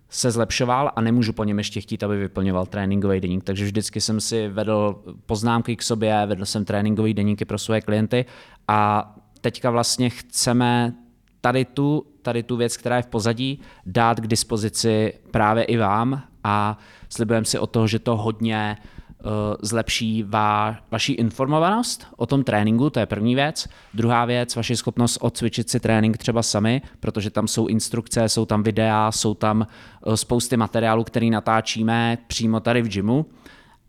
se 0.08 0.30
zlepšoval 0.30 0.92
a 0.96 1.00
nemůžu 1.00 1.32
po 1.32 1.44
něm 1.44 1.58
ještě 1.58 1.80
chtít, 1.80 2.02
aby 2.02 2.16
vyplňoval 2.16 2.66
tréninkový 2.66 3.20
deník. 3.20 3.44
Takže 3.44 3.64
vždycky 3.64 4.00
jsem 4.00 4.20
si 4.20 4.48
vedl 4.48 5.02
poznámky 5.26 5.76
k 5.76 5.82
sobě, 5.82 6.26
vedl 6.26 6.44
jsem 6.44 6.64
tréninkový 6.64 7.14
deníky 7.14 7.44
pro 7.44 7.58
své 7.58 7.80
klienty 7.80 8.24
a 8.68 9.12
teďka 9.40 9.70
vlastně 9.70 10.10
chceme 10.10 10.94
tady 11.40 11.64
tu, 11.64 12.06
tady 12.22 12.42
tu 12.42 12.56
věc, 12.56 12.76
která 12.76 12.96
je 12.96 13.02
v 13.02 13.06
pozadí, 13.06 13.60
dát 13.86 14.20
k 14.20 14.26
dispozici 14.26 15.12
právě 15.30 15.64
i 15.64 15.76
vám 15.76 16.22
a 16.44 16.78
slibujeme 17.08 17.44
si 17.44 17.58
o 17.58 17.66
toho, 17.66 17.86
že 17.86 17.98
to 17.98 18.16
hodně 18.16 18.76
uh, 18.80 18.96
zlepší 19.62 20.22
va, 20.22 20.76
vaši 20.90 21.12
informovanost 21.12 22.06
o 22.16 22.26
tom 22.26 22.44
tréninku, 22.44 22.90
to 22.90 23.00
je 23.00 23.06
první 23.06 23.34
věc. 23.34 23.68
Druhá 23.94 24.24
věc, 24.24 24.56
vaši 24.56 24.76
schopnost 24.76 25.18
odcvičit 25.20 25.70
si 25.70 25.80
trénink 25.80 26.18
třeba 26.18 26.42
sami, 26.42 26.82
protože 27.00 27.30
tam 27.30 27.48
jsou 27.48 27.66
instrukce, 27.66 28.28
jsou 28.28 28.46
tam 28.46 28.62
videa, 28.62 29.12
jsou 29.12 29.34
tam 29.34 29.66
eh, 29.66 30.16
spousty 30.16 30.56
materiálů, 30.56 31.04
který 31.04 31.30
natáčíme 31.30 32.18
přímo 32.26 32.60
tady 32.60 32.82
v 32.82 32.88
gymu. 32.88 33.26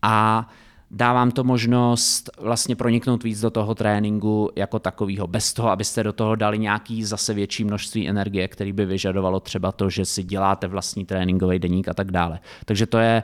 A 0.01 0.47
dávám 0.91 1.31
to 1.31 1.43
možnost 1.43 2.29
vlastně 2.39 2.75
proniknout 2.75 3.23
víc 3.23 3.41
do 3.41 3.49
toho 3.49 3.75
tréninku 3.75 4.49
jako 4.55 4.79
takového, 4.79 5.27
bez 5.27 5.53
toho, 5.53 5.69
abyste 5.69 6.03
do 6.03 6.13
toho 6.13 6.35
dali 6.35 6.59
nějaký 6.59 7.03
zase 7.03 7.33
větší 7.33 7.63
množství 7.63 8.09
energie, 8.09 8.47
který 8.47 8.73
by 8.73 8.85
vyžadovalo 8.85 9.39
třeba 9.39 9.71
to, 9.71 9.89
že 9.89 10.05
si 10.05 10.23
děláte 10.23 10.67
vlastní 10.67 11.05
tréninkový 11.05 11.59
deník 11.59 11.87
a 11.87 11.93
tak 11.93 12.11
dále. 12.11 12.39
Takže 12.65 12.85
to 12.85 12.97
je 12.97 13.23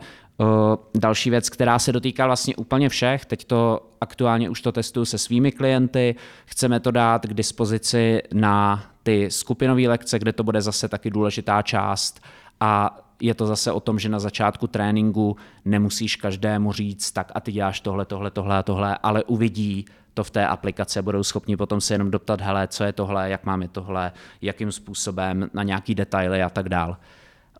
Další 0.95 1.29
věc, 1.29 1.49
která 1.49 1.79
se 1.79 1.91
dotýká 1.91 2.25
vlastně 2.25 2.55
úplně 2.55 2.89
všech, 2.89 3.25
teď 3.25 3.45
to 3.45 3.89
aktuálně 4.01 4.49
už 4.49 4.61
to 4.61 4.71
testuju 4.71 5.05
se 5.05 5.17
svými 5.17 5.51
klienty, 5.51 6.15
chceme 6.45 6.79
to 6.79 6.91
dát 6.91 7.25
k 7.25 7.33
dispozici 7.33 8.21
na 8.33 8.83
ty 9.03 9.31
skupinové 9.31 9.81
lekce, 9.81 10.19
kde 10.19 10.33
to 10.33 10.43
bude 10.43 10.61
zase 10.61 10.89
taky 10.89 11.09
důležitá 11.09 11.61
část 11.61 12.21
a 12.59 12.99
je 13.21 13.33
to 13.33 13.47
zase 13.47 13.71
o 13.71 13.79
tom, 13.79 13.99
že 13.99 14.09
na 14.09 14.19
začátku 14.19 14.67
tréninku 14.67 15.37
nemusíš 15.65 16.15
každému 16.15 16.71
říct, 16.71 17.11
tak 17.11 17.31
a 17.35 17.39
ty 17.39 17.51
děláš 17.51 17.79
tohle, 17.79 18.05
tohle, 18.05 18.31
tohle 18.31 18.57
a 18.57 18.63
tohle, 18.63 18.97
ale 19.03 19.23
uvidí 19.23 19.85
to 20.13 20.23
v 20.23 20.31
té 20.31 20.47
aplikaci 20.47 21.01
budou 21.01 21.23
schopni 21.23 21.57
potom 21.57 21.81
se 21.81 21.93
jenom 21.93 22.11
doptat, 22.11 22.41
hele, 22.41 22.67
co 22.67 22.83
je 22.83 22.93
tohle, 22.93 23.29
jak 23.29 23.45
máme 23.45 23.67
tohle, 23.67 24.11
jakým 24.41 24.71
způsobem, 24.71 25.49
na 25.53 25.63
nějaký 25.63 25.95
detaily 25.95 26.43
a 26.43 26.49
tak 26.49 26.69
dále 26.69 26.95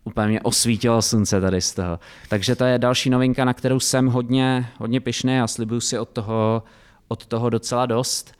úplně 0.04 0.26
mě 0.26 0.40
osvítilo 0.40 1.02
slunce 1.02 1.40
tady 1.40 1.60
z 1.60 1.74
toho. 1.74 1.98
Takže 2.28 2.56
to 2.56 2.64
je 2.64 2.78
další 2.78 3.10
novinka, 3.10 3.44
na 3.44 3.54
kterou 3.54 3.80
jsem 3.80 4.06
hodně, 4.06 4.68
hodně 4.78 5.00
pišný 5.00 5.40
a 5.40 5.46
slibuju 5.46 5.80
si 5.80 5.98
od 5.98 6.08
toho, 6.08 6.62
od 7.08 7.26
toho 7.26 7.50
docela 7.50 7.86
dost. 7.86 8.32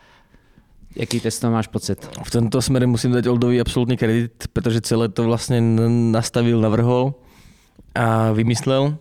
Jaký 0.97 1.21
z 1.31 1.39
toho 1.39 1.53
máš 1.53 1.67
pocit? 1.67 2.09
V 2.25 2.31
tomto 2.31 2.63
směru 2.63 2.89
musím 2.89 3.13
dát 3.13 3.27
Oldovi 3.27 3.61
absolutní 3.61 3.97
kredit, 3.97 4.45
protože 4.53 4.81
celé 4.81 5.09
to 5.09 5.25
vlastně 5.25 5.61
nastavil, 5.89 6.61
navrhol 6.61 7.15
a 7.95 8.33
vymyslel. 8.33 8.97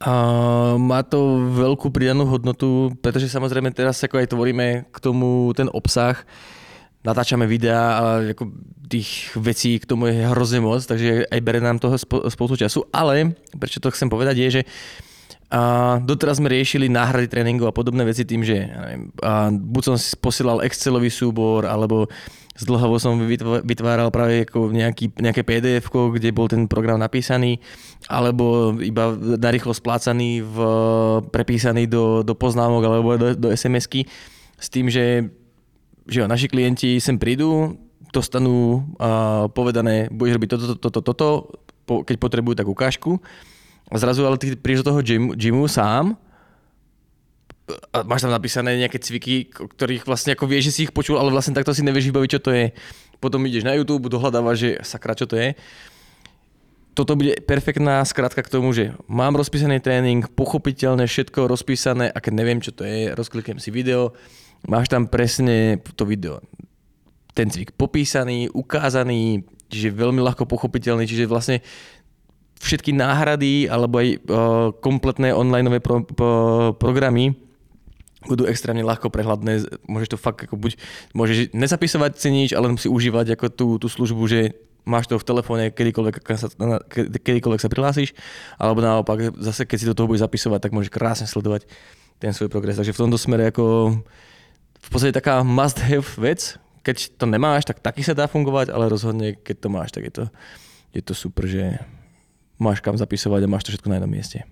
A 0.00 0.12
má 0.76 1.02
to 1.02 1.40
velkou 1.50 1.90
přidanou 1.90 2.26
hodnotu, 2.26 2.92
protože 3.00 3.28
samozřejmě 3.28 3.70
teraz 3.70 4.02
jako 4.02 4.16
aj 4.16 4.26
tvoríme 4.26 4.84
k 4.90 5.00
tomu 5.00 5.52
ten 5.56 5.70
obsah, 5.72 6.26
natáčame 7.04 7.46
videa 7.46 7.98
a 7.98 8.04
jako 8.32 8.50
tých 8.88 9.36
vecí 9.36 9.78
k 9.78 9.86
tomu 9.86 10.06
je 10.06 10.26
hrozně 10.26 10.60
moc, 10.60 10.86
takže 10.86 11.26
aj 11.26 11.40
bere 11.40 11.60
nám 11.60 11.78
toho 11.78 11.98
spoustu 12.28 12.56
času, 12.56 12.84
ale 12.92 13.32
prečo 13.58 13.80
to 13.80 13.90
chcem 13.90 14.08
povedať 14.08 14.36
je, 14.36 14.50
že 14.50 14.62
a 15.54 16.00
doteraz 16.02 16.42
sme 16.42 16.50
riešili 16.50 16.90
náhrady 16.90 17.30
tréningov 17.30 17.70
a 17.70 17.76
podobné 17.76 18.02
veci 18.02 18.26
tým, 18.26 18.42
že 18.42 18.66
ja 18.66 18.80
neviem, 18.90 19.12
a 19.22 19.54
buď 19.54 19.82
som 19.84 19.94
si 19.94 20.16
posielal 20.18 20.64
Excelový 20.66 21.12
súbor, 21.12 21.68
alebo 21.68 22.10
zdlhavo 22.58 22.98
som 22.98 23.14
vytváral 23.62 24.10
práve 24.10 24.50
ako 24.50 24.74
nejaký, 24.74 25.14
nejaké 25.14 25.46
pdf 25.46 25.86
kde 25.90 26.34
bol 26.34 26.50
ten 26.50 26.66
program 26.66 26.98
napísaný, 26.98 27.62
alebo 28.10 28.74
iba 28.82 29.14
narýchlo 29.14 29.76
splácaný, 29.76 30.42
v, 30.42 30.58
prepísaný 31.30 31.86
do, 31.86 32.26
do 32.26 32.34
poznámok 32.34 32.82
alebo 32.82 33.08
do, 33.14 33.28
do 33.38 33.48
SMS-ky 33.54 34.10
s 34.58 34.66
tým, 34.72 34.90
že 34.90 35.28
že 36.08 36.22
jo, 36.22 36.26
naši 36.28 36.46
klienti 36.48 37.00
sem 37.00 37.16
prídu, 37.16 37.80
dostanú 38.14 38.86
uh, 39.00 39.50
povedané, 39.50 40.06
budeš 40.12 40.38
robiť 40.38 40.50
toto, 40.54 40.64
toto, 40.76 40.88
toto, 40.88 41.00
toto, 41.02 41.28
po, 41.84 41.94
keď 42.06 42.16
potrebujú 42.22 42.54
tak 42.54 42.70
ukážku. 42.70 43.18
A 43.90 44.00
zrazu 44.00 44.24
ale 44.24 44.40
ty 44.40 44.54
prídeš 44.56 44.86
do 44.86 44.94
toho 44.94 45.00
gymu, 45.04 45.36
gymu 45.36 45.66
sám 45.68 46.16
a 47.92 48.04
máš 48.04 48.28
tam 48.28 48.32
napísané 48.32 48.76
nejaké 48.76 49.00
cviky, 49.00 49.48
ktorých 49.48 50.04
vlastne 50.04 50.36
ako 50.36 50.44
vieš, 50.44 50.68
že 50.68 50.72
si 50.72 50.80
ich 50.84 50.92
počul, 50.92 51.16
ale 51.16 51.32
vlastne 51.32 51.56
takto 51.56 51.72
si 51.72 51.80
nevieš 51.80 52.12
vybaviť, 52.12 52.30
čo 52.36 52.40
to 52.44 52.50
je. 52.52 52.66
Potom 53.24 53.40
ideš 53.48 53.64
na 53.64 53.72
YouTube, 53.72 54.12
dohľadávaš, 54.12 54.56
že 54.60 54.70
sakra, 54.84 55.16
čo 55.16 55.24
to 55.24 55.40
je. 55.40 55.56
Toto 56.92 57.16
bude 57.16 57.40
perfektná 57.42 58.04
skratka 58.06 58.44
k 58.44 58.52
tomu, 58.52 58.70
že 58.70 58.92
mám 59.08 59.34
rozpísaný 59.34 59.80
trénink, 59.80 60.30
pochopiteľne 60.36 61.08
všetko 61.08 61.50
rozpísané 61.50 62.06
a 62.12 62.18
keď 62.20 62.32
neviem, 62.36 62.60
čo 62.60 62.70
to 62.70 62.84
je, 62.84 63.16
rozkliknem 63.16 63.58
si 63.58 63.72
video, 63.72 64.12
máš 64.68 64.88
tam 64.88 65.08
presne 65.08 65.80
to 65.96 66.04
video, 66.04 66.40
ten 67.34 67.50
cvik 67.50 67.74
popísaný, 67.74 68.48
ukázaný, 68.52 69.42
čiže 69.68 69.96
veľmi 69.96 70.22
ľahko 70.22 70.46
pochopiteľný, 70.46 71.04
čiže 71.04 71.26
vlastne 71.26 71.60
všetky 72.62 72.94
náhrady 72.94 73.66
alebo 73.68 74.00
aj 74.00 74.08
uh, 74.08 74.18
kompletné 74.78 75.34
online 75.34 75.82
pro, 75.82 76.06
pro, 76.06 76.32
programy 76.78 77.34
budú 78.24 78.48
extrémne 78.48 78.80
ľahko 78.80 79.12
prehľadné, 79.12 79.68
môžeš 79.84 80.16
to 80.16 80.18
fakt 80.18 80.48
ako 80.48 80.56
buď, 80.56 80.80
môžeš 81.12 81.52
nezapisovať 81.52 82.16
si 82.16 82.28
nič, 82.32 82.50
ale 82.56 82.72
si 82.80 82.88
užívať 82.88 83.36
ako 83.36 83.46
tú, 83.52 83.66
tú 83.76 83.86
službu, 83.92 84.22
že 84.24 84.40
máš 84.88 85.08
to 85.08 85.20
v 85.20 85.28
telefóne 85.28 85.64
kedykoľvek 85.68 86.24
kedykoľvek 87.20 87.60
sa 87.60 87.68
prihlásíš, 87.68 88.16
alebo 88.56 88.80
naopak 88.80 89.36
zase 89.40 89.68
keď 89.68 89.76
si 89.76 89.88
do 89.88 89.96
toho 89.96 90.08
budeš 90.08 90.24
zapisovať, 90.24 90.60
tak 90.60 90.72
môžeš 90.72 90.92
krásne 90.92 91.26
sledovať 91.28 91.68
ten 92.16 92.32
svoj 92.32 92.48
progres. 92.48 92.80
Takže 92.80 92.96
v 92.96 93.00
tomto 93.04 93.20
smere 93.20 93.52
ako 93.52 93.96
v 94.84 94.88
podstate 94.92 95.16
taká 95.16 95.40
must 95.40 95.80
have 95.80 96.06
vec, 96.20 96.60
keď 96.84 97.16
to 97.16 97.24
nemáš, 97.24 97.64
tak 97.64 97.80
taky 97.80 98.04
sa 98.04 98.12
dá 98.12 98.28
fungovať, 98.28 98.68
ale 98.68 98.92
rozhodne 98.92 99.32
keď 99.40 99.56
to 99.56 99.68
máš, 99.72 99.90
tak 99.96 100.04
je 100.04 100.12
to, 100.12 100.24
je 100.92 101.02
to 101.02 101.14
super, 101.16 101.48
že 101.48 101.80
máš 102.60 102.84
kam 102.84 102.94
zapisovať 103.00 103.40
a 103.44 103.48
máš 103.48 103.64
to 103.64 103.72
všetko 103.72 103.88
na 103.88 103.96
jednom 103.96 104.12
mieste. 104.12 104.44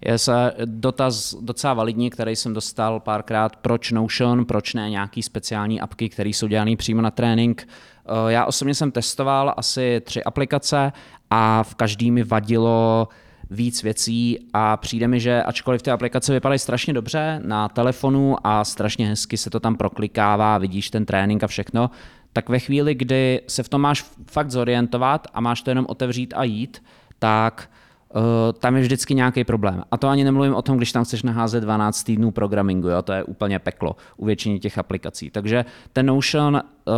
Je 0.00 0.18
se 0.18 0.52
dotaz 0.64 1.34
docela 1.40 1.74
validní, 1.74 2.10
který 2.10 2.36
jsem 2.36 2.54
dostal 2.54 3.00
párkrát, 3.00 3.56
proč 3.56 3.92
Notion, 3.92 4.44
proč 4.44 4.74
ne 4.74 4.90
nějaký 4.90 5.22
speciální 5.22 5.80
apky, 5.80 6.08
které 6.08 6.28
jsou 6.28 6.46
dělané 6.46 6.76
přímo 6.76 7.02
na 7.02 7.10
trénink. 7.10 7.68
Eh, 7.68 8.32
já 8.32 8.44
osobně 8.44 8.74
jsem 8.74 8.90
testoval 8.90 9.54
asi 9.56 10.00
tři 10.04 10.24
aplikace 10.24 10.92
a 11.30 11.62
v 11.62 11.74
každý 11.74 12.10
mi 12.10 12.22
vadilo 12.24 13.08
víc 13.50 13.82
věcí 13.82 14.38
a 14.52 14.76
přijde 14.76 15.08
mi, 15.08 15.20
že 15.20 15.42
ačkoliv 15.42 15.82
ty 15.82 15.90
aplikace 15.90 16.32
vypadají 16.32 16.58
strašně 16.58 16.92
dobře 16.92 17.40
na 17.44 17.68
telefonu 17.68 18.36
a 18.44 18.64
strašně 18.64 19.08
hezky 19.08 19.36
se 19.36 19.50
to 19.50 19.60
tam 19.60 19.76
proklikává, 19.76 20.58
vidíš 20.58 20.90
ten 20.90 21.06
trénink 21.06 21.44
a 21.44 21.46
všechno, 21.46 21.90
tak 22.32 22.48
ve 22.48 22.58
chvíli, 22.58 22.94
kdy 22.94 23.40
se 23.48 23.62
v 23.62 23.68
tom 23.68 23.80
máš 23.80 24.04
fakt 24.30 24.50
zorientovat 24.50 25.26
a 25.34 25.40
máš 25.40 25.62
to 25.62 25.70
jenom 25.70 25.86
otevřít 25.88 26.34
a 26.36 26.44
jít, 26.44 26.82
tak 27.18 27.70
uh, 28.14 28.22
tam 28.58 28.76
je 28.76 28.82
vždycky 28.82 29.14
nějaký 29.14 29.44
problém. 29.44 29.82
A 29.90 29.96
to 29.96 30.08
ani 30.08 30.24
nemluvím 30.24 30.54
o 30.54 30.62
tom, 30.62 30.76
když 30.76 30.92
tam 30.92 31.04
chceš 31.04 31.22
naházet 31.22 31.60
12 31.60 32.02
týdnů 32.02 32.30
programingu, 32.30 32.88
jo? 32.88 33.02
to 33.02 33.12
je 33.12 33.24
úplně 33.24 33.58
peklo 33.58 33.96
u 34.16 34.24
většiny 34.24 34.58
těch 34.58 34.78
aplikací. 34.78 35.30
Takže 35.30 35.64
ten 35.92 36.06
Notion 36.06 36.54
uh, 36.54 36.92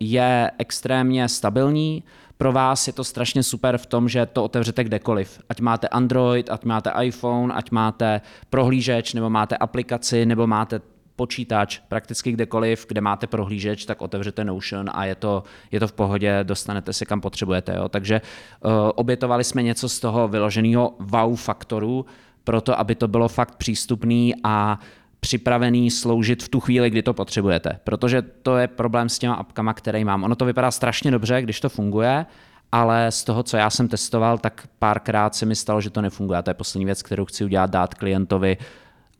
je 0.00 0.50
extrémně 0.58 1.28
stabilní, 1.28 2.02
pro 2.38 2.52
vás 2.52 2.86
je 2.86 2.92
to 2.92 3.04
strašně 3.04 3.42
super 3.42 3.78
v 3.78 3.86
tom, 3.86 4.08
že 4.08 4.26
to 4.26 4.44
otevřete 4.44 4.84
kdekoliv. 4.84 5.40
Ať 5.48 5.60
máte 5.60 5.88
Android, 5.88 6.50
ať 6.50 6.64
máte 6.64 6.92
iPhone, 7.02 7.54
ať 7.54 7.70
máte 7.70 8.20
prohlížeč, 8.50 9.14
nebo 9.14 9.30
máte 9.30 9.56
aplikaci, 9.56 10.26
nebo 10.26 10.46
máte 10.46 10.80
počítač, 11.16 11.78
prakticky 11.88 12.32
kdekoliv, 12.32 12.86
kde 12.88 13.00
máte 13.00 13.26
prohlížeč, 13.26 13.84
tak 13.84 14.02
otevřete 14.02 14.44
Notion 14.44 14.90
a 14.92 15.04
je 15.04 15.14
to, 15.14 15.42
je 15.70 15.80
to 15.80 15.88
v 15.88 15.92
pohodě, 15.92 16.40
dostanete 16.42 16.92
se 16.92 17.04
kam 17.04 17.20
potřebujete. 17.20 17.74
Jo. 17.76 17.88
Takže 17.88 18.20
uh, 18.20 18.70
obětovali 18.94 19.44
jsme 19.44 19.62
něco 19.62 19.88
z 19.88 20.00
toho 20.00 20.28
vyloženého 20.28 20.94
wow 20.98 21.36
faktoru, 21.36 22.06
proto 22.44 22.78
aby 22.78 22.94
to 22.94 23.08
bylo 23.08 23.28
fakt 23.28 23.54
přístupný 23.54 24.34
a 24.44 24.78
připravený 25.26 25.90
sloužit 25.90 26.42
v 26.42 26.48
tu 26.48 26.60
chvíli, 26.60 26.90
kdy 26.90 27.02
to 27.02 27.14
potřebujete. 27.14 27.78
Protože 27.84 28.22
to 28.22 28.56
je 28.56 28.68
problém 28.68 29.08
s 29.08 29.18
těma 29.18 29.34
apkama, 29.34 29.74
které 29.74 30.04
mám. 30.04 30.24
Ono 30.24 30.36
to 30.36 30.44
vypadá 30.44 30.70
strašně 30.70 31.10
dobře, 31.10 31.42
když 31.42 31.60
to 31.60 31.68
funguje, 31.68 32.26
ale 32.72 33.12
z 33.12 33.24
toho, 33.24 33.42
co 33.42 33.56
já 33.56 33.70
jsem 33.70 33.88
testoval, 33.88 34.38
tak 34.38 34.68
párkrát 34.78 35.34
se 35.34 35.46
mi 35.46 35.56
stalo, 35.56 35.80
že 35.80 35.90
to 35.90 36.02
nefunguje. 36.02 36.38
A 36.38 36.42
to 36.42 36.50
je 36.50 36.54
poslední 36.54 36.84
věc, 36.84 37.02
kterou 37.02 37.24
chci 37.24 37.44
udělat, 37.44 37.70
dát 37.70 37.94
klientovi 37.94 38.56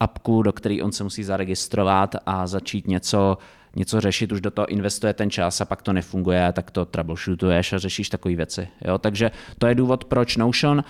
apku, 0.00 0.42
do 0.42 0.52
které 0.52 0.82
on 0.82 0.92
se 0.92 1.04
musí 1.04 1.24
zaregistrovat 1.24 2.16
a 2.26 2.46
začít 2.46 2.86
něco, 2.86 3.38
něco 3.76 4.00
řešit, 4.00 4.32
už 4.32 4.40
do 4.40 4.50
toho 4.50 4.66
investuje 4.66 5.12
ten 5.12 5.30
čas 5.30 5.60
a 5.60 5.64
pak 5.64 5.82
to 5.82 5.92
nefunguje, 5.92 6.52
tak 6.52 6.70
to 6.70 6.84
troubleshootuješ 6.84 7.72
a 7.72 7.78
řešíš 7.78 8.08
takové 8.08 8.34
věci. 8.34 8.68
Jo? 8.84 8.98
Takže 8.98 9.30
to 9.58 9.66
je 9.66 9.74
důvod, 9.74 10.04
proč 10.04 10.36
Notion. 10.36 10.84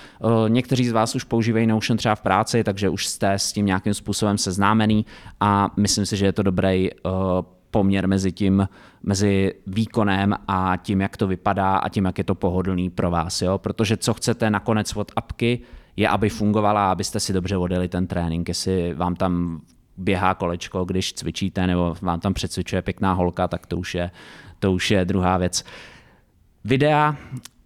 Někteří 0.49 0.89
z 0.89 0.93
vás 0.93 1.15
už 1.15 1.25
používají 1.25 1.67
Notion 1.67 1.97
třeba 1.97 2.15
v 2.15 2.21
práci, 2.21 2.65
takže 2.65 2.89
už 2.89 3.07
jste 3.07 3.33
s 3.33 3.53
tím 3.53 3.67
nějakým 3.67 3.95
způsobem 3.95 4.39
seznámený 4.39 5.07
a 5.41 5.71
myslím 5.77 6.07
si, 6.07 6.17
že 6.17 6.27
je 6.27 6.33
to 6.33 6.43
dobrý 6.43 6.91
poměr 7.71 8.09
mezi 8.09 8.33
tím, 8.33 8.69
mezi 9.03 9.55
výkonem 9.67 10.35
a 10.49 10.77
tím, 10.77 11.01
jak 11.01 11.17
to 11.17 11.27
vypadá 11.27 11.77
a 11.77 11.89
tím, 11.89 12.05
jak 12.05 12.19
je 12.19 12.25
to 12.25 12.35
pohodlný 12.35 12.91
pro 12.91 13.11
vás. 13.11 13.43
Jo? 13.43 13.59
Protože 13.59 13.97
co 13.97 14.15
chcete 14.15 14.51
nakonec 14.51 14.97
od 14.97 15.13
apky, 15.17 15.61
je, 15.97 16.09
aby 16.09 16.29
fungovala, 16.29 16.93
abyste 16.93 17.21
si 17.21 17.33
dobře 17.33 17.57
vodili 17.57 17.89
ten 17.89 18.07
trénink, 18.07 18.49
jestli 18.49 18.95
vám 18.95 19.17
tam 19.17 19.61
běhá 19.97 20.35
kolečko, 20.35 20.85
když 20.85 21.13
cvičíte, 21.13 21.67
nebo 21.67 21.97
vám 22.03 22.21
tam 22.21 22.35
přecvičuje 22.35 22.83
pěkná 22.83 23.13
holka, 23.13 23.49
tak 23.49 23.67
to 23.67 23.77
už 23.77 23.95
je, 23.95 24.11
to 24.59 24.73
už 24.73 24.91
je 24.91 25.05
druhá 25.05 25.37
věc. 25.37 25.65
Videa, 26.65 27.17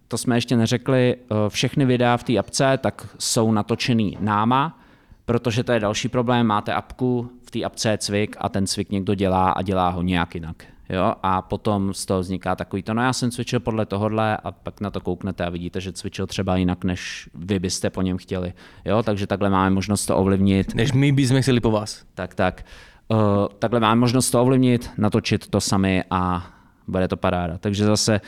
to 0.07 0.17
jsme 0.17 0.37
ještě 0.37 0.57
neřekli, 0.57 1.15
eh, 1.15 1.35
všechny 1.49 1.85
videa 1.85 2.17
v 2.17 2.23
té 2.23 2.37
apce 2.37 2.77
tak 2.77 3.07
jsou 3.19 3.51
natočený 3.51 4.17
náma, 4.19 4.79
protože 5.25 5.63
to 5.63 5.71
je 5.71 5.79
další 5.79 6.09
problém, 6.09 6.47
máte 6.47 6.73
apku, 6.73 7.31
v 7.45 7.51
té 7.51 7.63
apce 7.63 7.89
je 7.89 7.97
cvik 7.97 8.35
a 8.39 8.49
ten 8.49 8.67
cvik 8.67 8.91
někdo 8.91 9.15
dělá 9.15 9.51
a 9.51 9.61
dělá 9.61 9.89
ho 9.89 10.01
nějak 10.01 10.35
jinak 10.35 10.63
jo, 10.91 11.13
a 11.23 11.41
potom 11.41 11.93
z 11.93 12.05
toho 12.05 12.19
vzniká 12.19 12.55
takový 12.55 12.83
to, 12.83 12.93
no 12.93 13.01
já 13.01 13.13
jsem 13.13 13.31
cvičil 13.31 13.59
podle 13.59 13.85
tohohle 13.85 14.37
a 14.37 14.51
pak 14.51 14.81
na 14.81 14.91
to 14.91 15.01
kouknete 15.01 15.45
a 15.45 15.49
vidíte, 15.49 15.81
že 15.81 15.91
cvičil 15.91 16.27
třeba 16.27 16.57
jinak, 16.57 16.83
než 16.83 17.29
vy 17.35 17.59
byste 17.59 17.89
po 17.89 18.01
něm 18.01 18.17
chtěli, 18.17 18.53
jo, 18.85 19.03
takže 19.03 19.27
takhle 19.27 19.49
máme 19.49 19.69
možnost 19.69 20.05
to 20.05 20.17
ovlivnit. 20.17 20.75
Než 20.75 20.91
my 20.91 21.11
bychom 21.11 21.41
chtěli 21.41 21.59
po 21.59 21.71
vás. 21.71 22.03
Tak, 22.13 22.35
tak. 22.35 22.65
Uh, 23.07 23.17
takhle 23.59 23.79
máme 23.79 23.99
možnost 23.99 24.31
to 24.31 24.41
ovlivnit, 24.41 24.89
natočit 24.97 25.47
to 25.47 25.61
sami 25.61 26.03
a 26.09 26.47
bude 26.87 27.07
to 27.07 27.17
paráda. 27.17 27.57
Takže 27.57 27.85
zase 27.85 28.21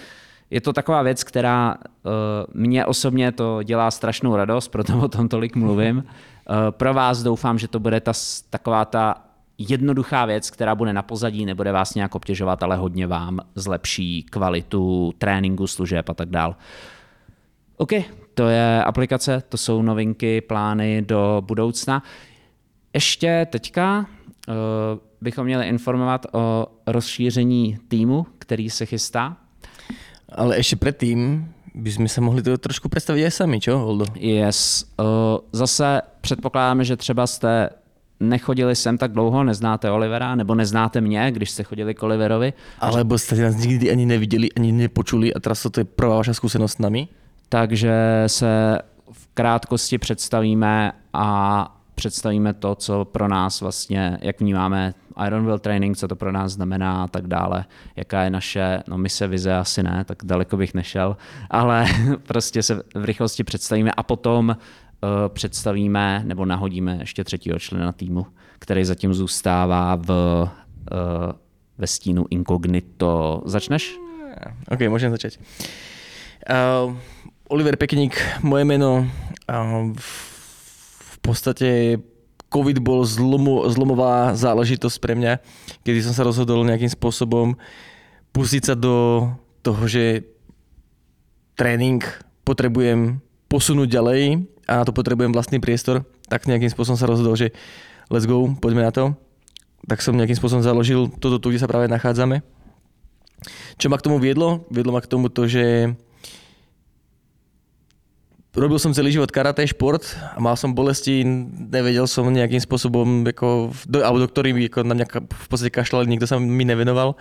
je 0.49 0.62
to 0.62 0.73
taková 0.73 1.02
věc, 1.02 1.23
která 1.23 1.76
uh, 1.76 2.12
mě 2.54 2.86
osobně 2.86 3.32
to 3.32 3.63
dělá 3.63 3.91
strašnou 3.91 4.36
radost, 4.36 4.67
proto 4.67 4.99
o 4.99 5.08
tom 5.08 5.28
tolik 5.28 5.56
mluvím. 5.56 5.97
Uh, 5.97 6.04
pro 6.69 6.93
vás 6.93 7.23
doufám, 7.23 7.60
že 7.60 7.67
to 7.67 7.80
bude 7.80 7.99
ta, 7.99 8.12
taková 8.49 8.86
ta 8.86 9.15
jednoduchá 9.58 10.26
věc, 10.26 10.50
která 10.50 10.76
bude 10.76 10.94
na 10.94 11.02
pozadí, 11.02 11.46
nebude 11.46 11.72
vás 11.72 11.96
nějak 11.96 12.16
obtěžovat, 12.16 12.63
ale 12.63 12.76
hodně 12.76 13.08
vám 13.08 13.39
zlepší 13.56 14.24
kvalitu 14.24 15.13
tréninku, 15.18 15.68
služeb 15.68 16.10
a 16.10 16.13
tak 16.13 16.30
dál. 16.30 16.56
OK, 17.78 17.89
to 18.34 18.48
je 18.48 18.84
aplikace, 18.84 19.44
to 19.50 19.58
jsou 19.58 19.82
novinky, 19.82 20.42
plány 20.42 21.02
do 21.02 21.42
budoucna. 21.46 22.04
Ještě 22.94 23.48
teďka 23.50 24.00
uh, 24.48 24.54
bychom 25.22 25.46
měli 25.46 25.68
informovat 25.68 26.26
o 26.32 26.68
rozšíření 26.88 27.78
týmu, 27.88 28.26
který 28.39 28.70
se 28.70 28.86
chystá. 28.86 29.38
Ale 30.30 30.58
ještě 30.58 30.76
předtím 30.76 31.54
bychom 31.76 32.08
se 32.08 32.22
mohli 32.22 32.44
to 32.44 32.58
trošku 32.58 32.89
představit 32.89 33.26
i 33.26 33.32
sami, 33.32 33.60
čo, 33.60 33.78
Holdo? 33.78 34.06
Yes. 34.16 34.86
Uh, 35.00 35.06
zase 35.52 36.02
předpokládáme, 36.22 36.84
že 36.84 36.98
třeba 36.98 37.28
jste 37.28 37.70
nechodili 38.30 38.76
sem 38.76 38.98
tak 38.98 39.12
dlouho, 39.12 39.44
neznáte 39.44 39.92
Olivera, 39.92 40.36
nebo 40.36 40.56
neznáte 40.56 41.02
mě, 41.02 41.32
když 41.32 41.52
jste 41.52 41.64
chodili 41.64 41.94
k 41.94 42.04
Oliverovi. 42.04 42.54
Alebo 42.80 43.18
jste 43.18 43.36
nás 43.36 43.56
nikdy 43.56 43.92
ani 43.92 44.06
neviděli, 44.06 44.52
ani 44.52 44.72
nepočuli 44.72 45.34
a 45.34 45.40
teraz 45.40 45.68
to 45.72 45.80
je 45.80 45.84
prvá 45.84 46.18
vaša 46.18 46.34
zkušenost 46.34 46.72
s 46.72 46.78
nami? 46.78 47.08
Takže 47.50 48.24
se 48.28 48.80
v 49.12 49.28
krátkosti 49.34 49.98
představíme 49.98 50.92
a 51.14 51.78
představíme 51.96 52.54
to, 52.54 52.76
co 52.76 53.06
pro 53.06 53.28
nás 53.28 53.62
vlastně, 53.62 54.18
jak 54.22 54.40
vnímáme 54.40 54.94
Iron 55.28 55.46
Will 55.46 55.60
Training, 55.60 55.98
co 55.98 56.08
to 56.08 56.16
pro 56.16 56.32
nás 56.32 56.52
znamená 56.52 57.04
a 57.04 57.08
tak 57.08 57.28
dále, 57.28 57.66
jaká 57.96 58.24
je 58.24 58.30
naše, 58.30 58.84
no 58.88 58.98
mise, 58.98 59.28
vize 59.28 59.56
asi 59.56 59.84
ne, 59.84 60.04
tak 60.06 60.18
daleko 60.24 60.58
bych 60.58 60.74
nešel, 60.74 61.18
ale 61.50 61.86
prostě 62.28 62.64
se 62.64 62.84
v 62.96 63.06
rychlosti 63.06 63.44
představíme 63.44 63.92
a 63.92 64.04
potom 64.04 64.58
představíme 65.28 66.22
nebo 66.26 66.46
nahodíme 66.46 66.98
ještě 67.00 67.24
třetího 67.24 67.60
člena 67.60 67.92
týmu, 67.92 68.26
který 68.60 68.86
zatím 68.86 69.13
zůstává 69.13 69.96
v, 69.96 70.10
eh, 70.92 71.34
ve 71.78 71.88
stínu 71.88 72.26
inkognito. 72.30 73.42
Začneš? 73.46 73.96
OK, 74.72 74.80
můžeme 74.89 75.12
začít. 75.12 75.39
Uh, 76.50 76.96
Oliver 77.48 77.76
Pekník, 77.76 78.22
moje 78.42 78.66
jméno. 78.66 79.08
Uh, 79.50 79.94
v 81.00 81.20
podstatě 81.22 81.98
COVID 82.54 82.78
bol 82.78 83.06
zlomu, 83.06 83.66
zlomová 83.70 84.36
záležitosť 84.38 84.98
pre 85.02 85.18
mňa, 85.18 85.42
kedy 85.82 86.06
som 86.06 86.13
sa 86.13 86.22
rozhodol 86.22 86.62
nejakým 86.62 86.92
spôsobom 86.92 87.58
pustiť 88.30 88.62
sa 88.62 88.76
do 88.78 89.26
toho, 89.66 89.89
že 89.89 90.22
tréning 91.58 92.06
potrebujem 92.46 93.18
posunúť 93.54 93.86
ďalej 93.86 94.50
a 94.66 94.82
na 94.82 94.84
to 94.89 94.98
potrebujem 94.98 95.30
vlastný 95.30 95.62
priestor, 95.62 96.02
tak 96.26 96.50
nejakým 96.50 96.74
spôsobom 96.74 96.98
sa 96.98 97.06
rozhodol, 97.06 97.38
že 97.38 97.54
let's 98.10 98.26
go, 98.26 98.50
poďme 98.58 98.82
na 98.82 98.89
to. 98.89 99.13
Tak 99.86 100.02
som 100.02 100.18
nejakým 100.18 100.34
spôsobom 100.34 100.66
založil 100.66 101.13
toto 101.22 101.38
tu, 101.38 101.54
kde 101.54 101.62
sa 101.62 101.70
práve 101.70 101.86
nachádzame. 101.86 102.42
Čo 103.78 103.94
ma 103.94 104.02
k 104.02 104.06
tomu 104.10 104.18
viedlo? 104.18 104.66
Viedlo 104.74 104.96
ma 104.96 105.04
k 105.04 105.12
tomu 105.12 105.30
to, 105.30 105.46
že 105.46 105.94
robil 108.58 108.80
som 108.82 108.96
celý 108.96 109.13
život 109.13 109.30
karate, 109.30 109.68
šport 109.70 110.02
a 110.34 110.39
mal 110.42 110.58
som 110.58 110.74
bolesti, 110.74 111.22
nevedel 111.70 112.10
som 112.10 112.26
nejakým 112.30 112.63
spôsobom, 112.63 113.28
ako, 113.28 113.76
do, 113.86 114.02
alebo 114.02 114.24
doktori 114.24 114.56
ako 114.66 114.82
na 114.88 114.98
mňa 114.98 115.06
v 115.30 115.48
podstate 115.52 115.74
kašľali, 115.74 116.10
nikto 116.10 116.26
sa 116.26 116.42
mi 116.42 116.66
nevenoval 116.66 117.20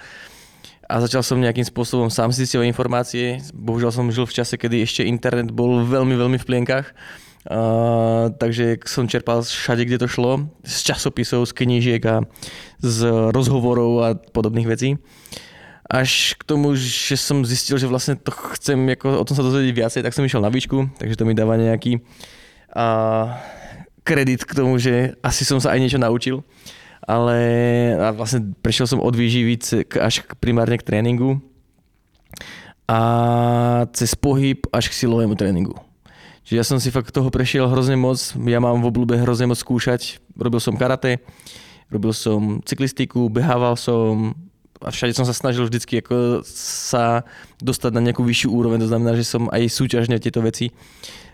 a 0.93 1.01
začal 1.01 1.25
som 1.25 1.41
nejakým 1.41 1.65
spôsobom 1.65 2.13
sám 2.13 2.29
zistiť 2.37 2.61
informácie. 2.69 3.41
Bohužiaľ 3.57 3.97
som 3.97 4.13
žil 4.13 4.29
v 4.29 4.37
čase, 4.37 4.61
kedy 4.61 4.85
ešte 4.85 5.09
internet 5.09 5.49
bol 5.49 5.81
veľmi, 5.89 6.13
veľmi 6.13 6.37
v 6.37 6.45
plienkach 6.45 6.93
Uh, 7.43 8.31
takže 8.39 8.79
som 8.87 9.11
čerpal 9.11 9.43
všade, 9.43 9.83
kde 9.83 9.99
to 9.99 10.07
šlo, 10.07 10.47
z 10.63 10.95
časopisov, 10.95 11.43
z 11.51 11.53
knížiek 11.59 12.03
a 12.07 12.23
z 12.79 13.11
rozhovorov 13.35 13.93
a 13.99 14.09
podobných 14.15 14.71
vecí. 14.71 14.95
Až 15.91 16.39
k 16.39 16.43
tomu, 16.47 16.79
že 16.79 17.19
som 17.19 17.43
zistil, 17.43 17.83
že 17.83 17.91
vlastne 17.91 18.15
to 18.15 18.31
chcem 18.55 18.79
jako 18.95 19.19
o 19.19 19.27
tom 19.27 19.35
sa 19.35 19.43
dozvedieť 19.43 19.75
viacej, 19.75 20.01
tak 20.07 20.15
som 20.15 20.23
išiel 20.23 20.39
na 20.39 20.55
výšku, 20.55 20.95
takže 21.03 21.19
to 21.19 21.27
mi 21.27 21.35
dáva 21.35 21.59
nejaký 21.59 21.99
uh, 22.79 23.35
kredit 24.07 24.47
k 24.47 24.55
tomu, 24.55 24.79
že 24.79 25.19
asi 25.19 25.43
som 25.43 25.59
sa 25.59 25.75
aj 25.75 25.83
niečo 25.83 25.99
naučil. 25.99 26.47
Ale 27.03 27.39
a 27.99 28.15
vlastne 28.15 28.55
prešiel 28.63 28.87
som 28.87 29.03
od 29.03 29.15
výživy 29.19 29.59
až 29.99 30.23
primárne 30.39 30.79
k 30.79 30.87
tréningu 30.87 31.43
a 32.87 33.01
cez 33.91 34.15
pohyb 34.15 34.63
až 34.71 34.91
k 34.91 34.99
silovému 35.03 35.35
tréningu. 35.35 35.75
Čiže 36.43 36.59
ja 36.59 36.67
som 36.67 36.79
si 36.83 36.95
fakt 36.95 37.15
toho 37.15 37.31
prešiel 37.31 37.71
hrozne 37.71 37.95
moc. 37.95 38.19
Ja 38.47 38.59
mám 38.59 38.83
v 38.83 38.91
oblúbe 38.91 39.15
hrozne 39.19 39.51
moc 39.51 39.59
skúšať. 39.59 40.19
Robil 40.35 40.59
som 40.59 40.75
karate, 40.75 41.23
robil 41.91 42.11
som 42.15 42.63
cyklistiku, 42.67 43.31
behával 43.31 43.79
som 43.79 44.35
a 44.83 44.91
všade 44.91 45.15
som 45.15 45.23
sa 45.23 45.31
snažil 45.31 45.63
vždycky 45.63 46.03
ako 46.03 46.43
sa 46.47 47.23
dostať 47.63 47.95
na 47.95 48.03
nejakú 48.03 48.27
vyššiu 48.27 48.51
úroveň. 48.51 48.83
To 48.83 48.91
znamená, 48.91 49.15
že 49.15 49.23
som 49.23 49.47
aj 49.47 49.71
súťažne 49.71 50.19
tieto 50.19 50.43
veci 50.43 50.75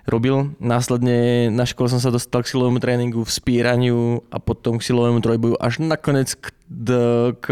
robil. 0.08 0.56
Následne 0.58 1.48
na 1.52 1.68
škole 1.68 1.92
som 1.92 2.00
sa 2.00 2.08
dostal 2.08 2.42
k 2.42 2.50
silovému 2.50 2.80
tréningu, 2.80 3.22
v 3.22 3.30
spíraniu 3.30 4.24
a 4.32 4.40
potom 4.40 4.80
k 4.80 4.86
silovému 4.88 5.20
trojboju 5.20 5.54
až 5.60 5.84
nakoniec 5.84 6.34
k, 6.34 6.52
k 7.38 7.46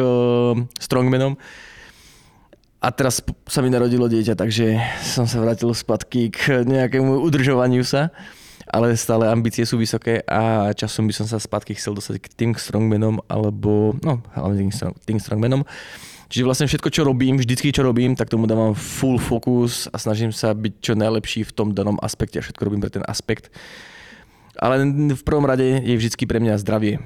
strongmanom 0.81 1.37
a 2.87 2.95
teraz 2.95 3.19
sa 3.51 3.61
mi 3.65 3.73
narodilo 3.73 4.07
dieťa, 4.07 4.39
takže 4.39 4.79
som 5.03 5.27
sa 5.27 5.43
vrátil 5.43 5.73
spadky 5.75 6.31
k 6.31 6.63
nejakému 6.63 7.19
udržovaniu 7.25 7.83
sa, 7.83 8.15
ale 8.69 8.95
stále 8.95 9.27
ambície 9.27 9.67
sú 9.67 9.75
vysoké 9.75 10.23
a 10.23 10.71
časom 10.71 11.11
by 11.11 11.15
som 11.17 11.27
sa 11.27 11.43
spadky 11.43 11.75
chcel 11.75 11.99
dostať 11.99 12.23
k 12.23 12.27
tým 12.31 12.51
strongmanom 12.55 13.19
alebo, 13.27 13.99
no 14.07 14.23
hlavne 14.39 14.69
tým, 14.69 14.71
strong, 14.71 14.95
tým 15.03 15.19
strongmanom. 15.19 15.63
Čiže 16.27 16.47
vlastne 16.47 16.67
všetko, 16.67 16.89
čo 16.91 17.07
robím, 17.07 17.39
vždycky, 17.39 17.71
čo 17.71 17.87
robím, 17.87 18.19
tak 18.19 18.27
tomu 18.27 18.51
dávam 18.51 18.75
full 18.75 19.23
fokus 19.23 19.87
a 19.95 19.97
snažím 19.99 20.35
sa 20.35 20.51
byť 20.51 20.75
čo 20.83 20.93
najlepší 20.99 21.47
v 21.47 21.55
tom 21.55 21.71
danom 21.71 22.03
aspekte 22.03 22.43
a 22.43 22.45
všetko 22.45 22.67
robím 22.67 22.83
pre 22.83 22.91
ten 22.91 23.07
aspekt. 23.07 23.55
Ale 24.59 24.83
v 24.91 25.23
prvom 25.23 25.47
rade 25.47 25.85
je 25.85 25.95
vždycky 25.95 26.27
pre 26.27 26.43
mňa 26.43 26.59
zdravie. 26.59 26.99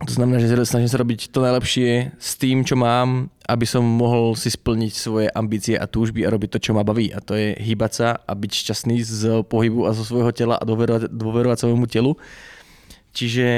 To 0.00 0.12
znamená, 0.16 0.40
že 0.40 0.48
snažím 0.64 0.88
sa 0.88 0.96
robiť 0.96 1.28
to 1.28 1.44
najlepšie 1.44 2.16
s 2.16 2.32
tým, 2.40 2.64
čo 2.64 2.72
mám, 2.72 3.28
aby 3.44 3.68
som 3.68 3.84
mohol 3.84 4.32
si 4.32 4.48
splniť 4.48 4.92
svoje 4.96 5.28
ambície 5.28 5.76
a 5.76 5.84
túžby 5.84 6.24
a 6.24 6.32
robiť 6.32 6.56
to, 6.56 6.58
čo 6.70 6.72
ma 6.72 6.80
baví. 6.80 7.12
A 7.12 7.20
to 7.20 7.36
je 7.36 7.52
hýbať 7.60 7.92
sa 7.92 8.08
a 8.16 8.32
byť 8.32 8.52
šťastný 8.64 8.96
z 9.04 9.44
pohybu 9.44 9.84
a 9.84 9.92
zo 9.92 10.00
svojho 10.00 10.32
tela 10.32 10.56
a 10.56 10.64
dôverovať, 10.64 11.12
dôverovať 11.12 11.58
svojmu 11.60 11.84
telu. 11.84 12.16
Čiže 13.12 13.48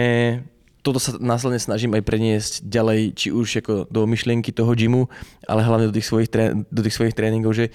toto 0.82 0.98
sa 0.98 1.14
následne 1.16 1.62
snažím 1.62 1.94
aj 1.94 2.02
preniesť 2.02 2.52
ďalej, 2.66 3.00
či 3.14 3.28
už 3.30 3.62
ako 3.62 3.86
do 3.86 4.02
myšlienky 4.04 4.50
toho 4.50 4.74
gymu, 4.74 5.06
ale 5.46 5.62
hlavne 5.62 5.88
do 5.88 5.94
tých 5.94 6.10
svojich, 6.10 6.28
do 6.68 6.80
tých 6.82 6.94
svojich 6.98 7.14
tréningov, 7.14 7.54
že 7.54 7.70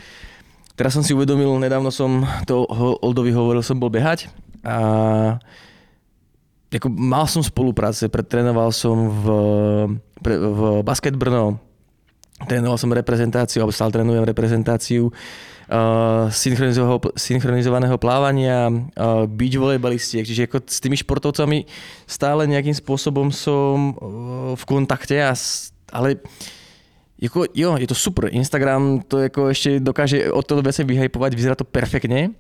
teraz 0.76 0.92
som 0.92 1.02
si 1.02 1.16
uvedomil, 1.16 1.56
nedávno 1.56 1.88
som 1.88 2.28
to 2.44 2.68
Oldovi 3.00 3.32
hovoril, 3.32 3.64
som 3.64 3.80
bol 3.80 3.88
behať 3.88 4.28
a 4.68 4.78
jako 6.68 6.88
mal 6.92 7.32
som 7.32 7.40
spolupráce, 7.40 8.12
pretrénoval 8.12 8.76
som 8.76 9.08
v, 9.08 9.26
v 10.28 10.62
Basket 10.84 11.16
Brno, 11.16 11.64
trénoval 12.44 12.76
som 12.76 12.92
reprezentáciu, 12.92 13.64
alebo 13.64 13.72
stále 13.72 13.96
trénujem 13.96 14.28
reprezentáciu 14.28 15.10
uh, 15.72 16.32
synchronizovaného 17.16 17.98
plávania, 18.00 18.72
uh, 18.72 19.28
beach 19.28 19.56
volejbalistiek, 19.56 20.24
čiže 20.24 20.48
ako 20.48 20.64
s 20.68 20.80
tými 20.80 20.98
športovcami 21.00 21.68
stále 22.08 22.48
nejakým 22.48 22.76
spôsobom 22.76 23.32
som 23.32 23.94
uh, 23.94 24.54
v 24.56 24.64
kontakte, 24.68 25.20
a, 25.20 25.36
ale 25.92 26.20
jako, 27.20 27.46
jo, 27.54 27.78
je 27.78 27.88
to 27.88 27.96
super. 27.96 28.30
Instagram 28.32 29.04
to 29.08 29.20
jako 29.20 29.50
ešte 29.52 29.80
dokáže 29.80 30.32
od 30.32 30.46
toho 30.46 30.62
veci 30.62 30.84
vyhypovať, 30.84 31.32
vyzerá 31.36 31.56
to 31.56 31.68
perfektne, 31.68 32.32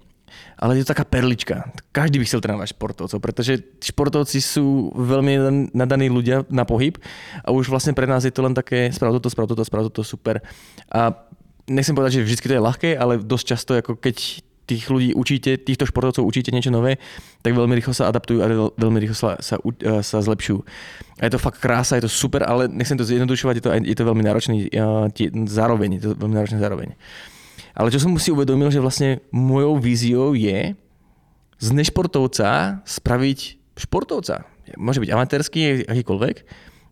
ale 0.58 0.78
je 0.78 0.86
to 0.86 0.94
taká 0.94 1.06
perlička. 1.06 1.72
Každý 1.94 2.20
by 2.20 2.26
chcel 2.26 2.42
trénovať 2.42 2.74
športovcov, 2.76 3.20
pretože 3.22 3.62
športovci 3.82 4.38
sú 4.42 4.92
veľmi 4.94 5.34
nadaní 5.74 6.10
ľudia 6.10 6.46
na 6.50 6.66
pohyb 6.66 6.98
a 7.42 7.54
už 7.54 7.70
vlastne 7.70 7.94
pre 7.94 8.10
nás 8.10 8.26
je 8.26 8.34
to 8.34 8.46
len 8.46 8.54
také 8.54 8.90
sprav 8.94 9.14
toto, 9.18 9.30
sprav 9.30 9.46
toto, 9.50 9.64
sprav 9.66 9.84
toto, 9.90 10.02
super. 10.04 10.42
A 10.90 11.14
nechcem 11.68 11.94
povedať, 11.94 12.20
že 12.20 12.26
vždy 12.26 12.36
to 12.40 12.58
je 12.58 12.68
ľahké, 12.68 12.90
ale 12.96 13.20
dosť 13.20 13.46
často, 13.46 13.72
ako 13.76 14.00
keď 14.00 14.44
tých 14.68 14.92
ľudí 14.92 15.16
učíte, 15.16 15.56
týchto 15.64 15.88
športovcov 15.88 16.28
učíte 16.28 16.52
niečo 16.52 16.76
nové, 16.76 17.00
tak 17.40 17.56
veľmi 17.56 17.72
rýchlo 17.80 17.96
sa 17.96 18.12
adaptujú 18.12 18.40
a 18.44 18.48
veľmi 18.76 19.00
rýchlo 19.00 19.16
sa, 19.16 19.30
sa, 19.40 19.56
sa 20.04 20.18
zlepšujú. 20.20 20.60
A 21.18 21.22
je 21.24 21.32
to 21.32 21.40
fakt 21.40 21.64
krása, 21.64 21.96
je 21.96 22.04
to 22.04 22.12
super, 22.12 22.44
ale 22.44 22.68
nechcem 22.68 23.00
to 23.00 23.08
zjednodušovať, 23.08 23.56
je 23.58 23.64
to, 23.64 23.70
je 23.72 23.96
to 23.96 24.04
veľmi 24.04 24.24
náročný 24.28 24.68
zároveň, 25.48 25.90
je 25.98 26.02
to 26.04 26.10
veľmi 26.20 26.36
náročné 26.36 26.60
zároveň. 26.60 27.00
Ale 27.80 27.94
čo 27.96 28.04
som 28.04 28.12
si 28.20 28.28
uvedomil, 28.28 28.68
že 28.68 28.84
vlastne 28.84 29.24
mojou 29.32 29.80
víziou 29.80 30.36
je 30.36 30.76
z 31.58 31.68
nešportovca 31.72 32.84
spraviť 32.84 33.40
športovca. 33.80 34.44
Môže 34.76 35.00
byť 35.00 35.10
amatérský, 35.16 35.88
akýkoľvek, 35.88 36.36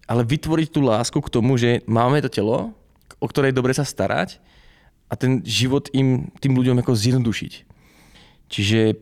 ale 0.07 0.21
vytvoriť 0.23 0.67
tú 0.71 0.79
lásku 0.79 1.17
k 1.19 1.33
tomu, 1.33 1.59
že 1.59 1.83
máme 1.89 2.23
to 2.23 2.31
telo, 2.31 2.71
o 3.19 3.25
ktoré 3.27 3.51
je 3.51 3.57
dobre 3.57 3.75
sa 3.75 3.83
starať 3.83 4.39
a 5.09 5.13
ten 5.13 5.45
život 5.45 5.89
im, 5.93 6.33
tým 6.41 6.57
ľuďom 6.57 6.81
ako 6.81 6.97
zjednodušiť. 6.97 7.53
Čiže 8.49 8.97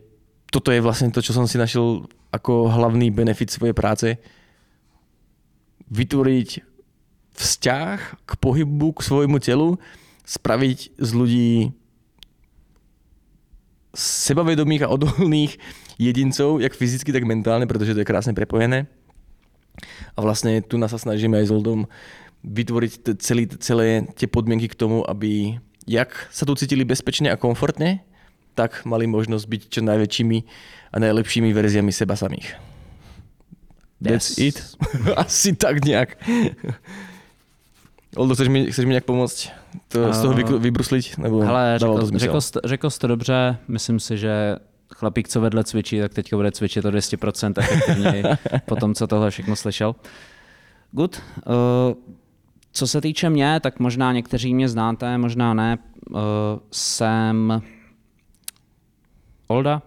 toto 0.51 0.69
je 0.69 0.83
vlastne 0.83 1.09
to, 1.09 1.23
čo 1.23 1.33
som 1.33 1.47
si 1.47 1.57
našiel 1.57 2.05
ako 2.29 2.69
hlavný 2.69 3.09
benefit 3.09 3.49
svojej 3.49 3.73
práce. 3.73 4.19
Vytvoriť 5.89 6.49
vzťah 7.33 7.97
k 8.25 8.31
pohybu, 8.37 8.93
k 8.93 9.05
svojmu 9.05 9.37
telu, 9.41 9.81
spraviť 10.23 10.97
z 10.97 11.09
ľudí 11.13 11.51
sebavedomých 13.93 14.89
a 14.89 14.91
odolných 14.93 15.57
jedincov, 16.01 16.57
jak 16.61 16.73
fyzicky, 16.73 17.13
tak 17.13 17.29
mentálne, 17.29 17.69
pretože 17.69 17.93
to 17.93 18.01
je 18.01 18.09
krásne 18.09 18.33
prepojené. 18.33 18.89
A 20.13 20.19
vlastne 20.21 20.61
tu 20.61 20.77
nás 20.77 20.93
snažíme 20.93 21.37
aj 21.37 21.49
s 21.49 21.53
Oldom 21.53 21.89
vytvoriť 22.43 23.17
celý, 23.21 23.49
celé 23.61 24.05
tie 24.17 24.29
podmienky 24.29 24.69
k 24.69 24.77
tomu, 24.77 25.05
aby 25.05 25.57
jak 25.87 26.27
sa 26.31 26.45
tu 26.45 26.55
cítili 26.55 26.85
bezpečne 26.87 27.31
a 27.31 27.39
komfortne, 27.39 28.03
tak 28.53 28.85
mali 28.85 29.09
možnosť 29.09 29.45
byť 29.49 29.61
čo 29.69 29.81
najväčšími 29.81 30.37
a 30.93 30.95
najlepšími 31.01 31.49
verziami 31.53 31.91
seba 31.91 32.13
samých. 32.13 32.53
That's 34.03 34.37
yes. 34.37 34.39
it. 34.39 34.57
Asi 35.23 35.55
tak 35.55 35.85
nejak. 35.85 36.19
Oldo, 38.15 38.35
chceš 38.35 38.47
mi, 38.47 38.71
chceš 38.71 38.85
mi 38.85 38.89
nějak 38.89 39.05
pomoct 39.05 39.49
to, 39.87 40.13
z 40.13 40.21
toho 40.21 40.33
vybruslit? 40.59 41.17
Nebo 41.17 41.41
Hele, 41.41 41.75
řekl, 41.77 41.97
to 41.97 42.19
řekl, 42.19 42.41
jsi, 42.41 42.51
řekl 42.65 42.89
jsi 42.89 42.99
to 42.99 43.07
dobře, 43.07 43.57
myslím 43.67 43.99
si, 43.99 44.17
že 44.17 44.55
chlapík, 44.93 45.27
co 45.27 45.41
vedle 45.41 45.63
cvičí, 45.63 45.99
tak 45.99 46.13
teďka 46.13 46.35
bude 46.35 46.51
cvičit 46.51 46.85
o 46.85 46.89
200% 46.89 47.53
efektivněji 47.57 48.23
po 48.65 48.75
tom, 48.75 48.95
co 48.95 49.07
tohle 49.07 49.31
všechno 49.31 49.55
slyšel. 49.55 49.95
Good. 50.91 51.21
Uh, 51.47 52.13
co 52.73 52.87
se 52.87 53.01
týče 53.01 53.29
mě, 53.29 53.59
tak 53.59 53.79
možná 53.79 54.13
někteří 54.13 54.53
mě 54.53 54.69
znáte, 54.69 55.17
možná 55.17 55.53
ne. 55.53 55.77
Uh, 56.09 56.19
jsem 56.71 57.61
Olda 59.47 59.81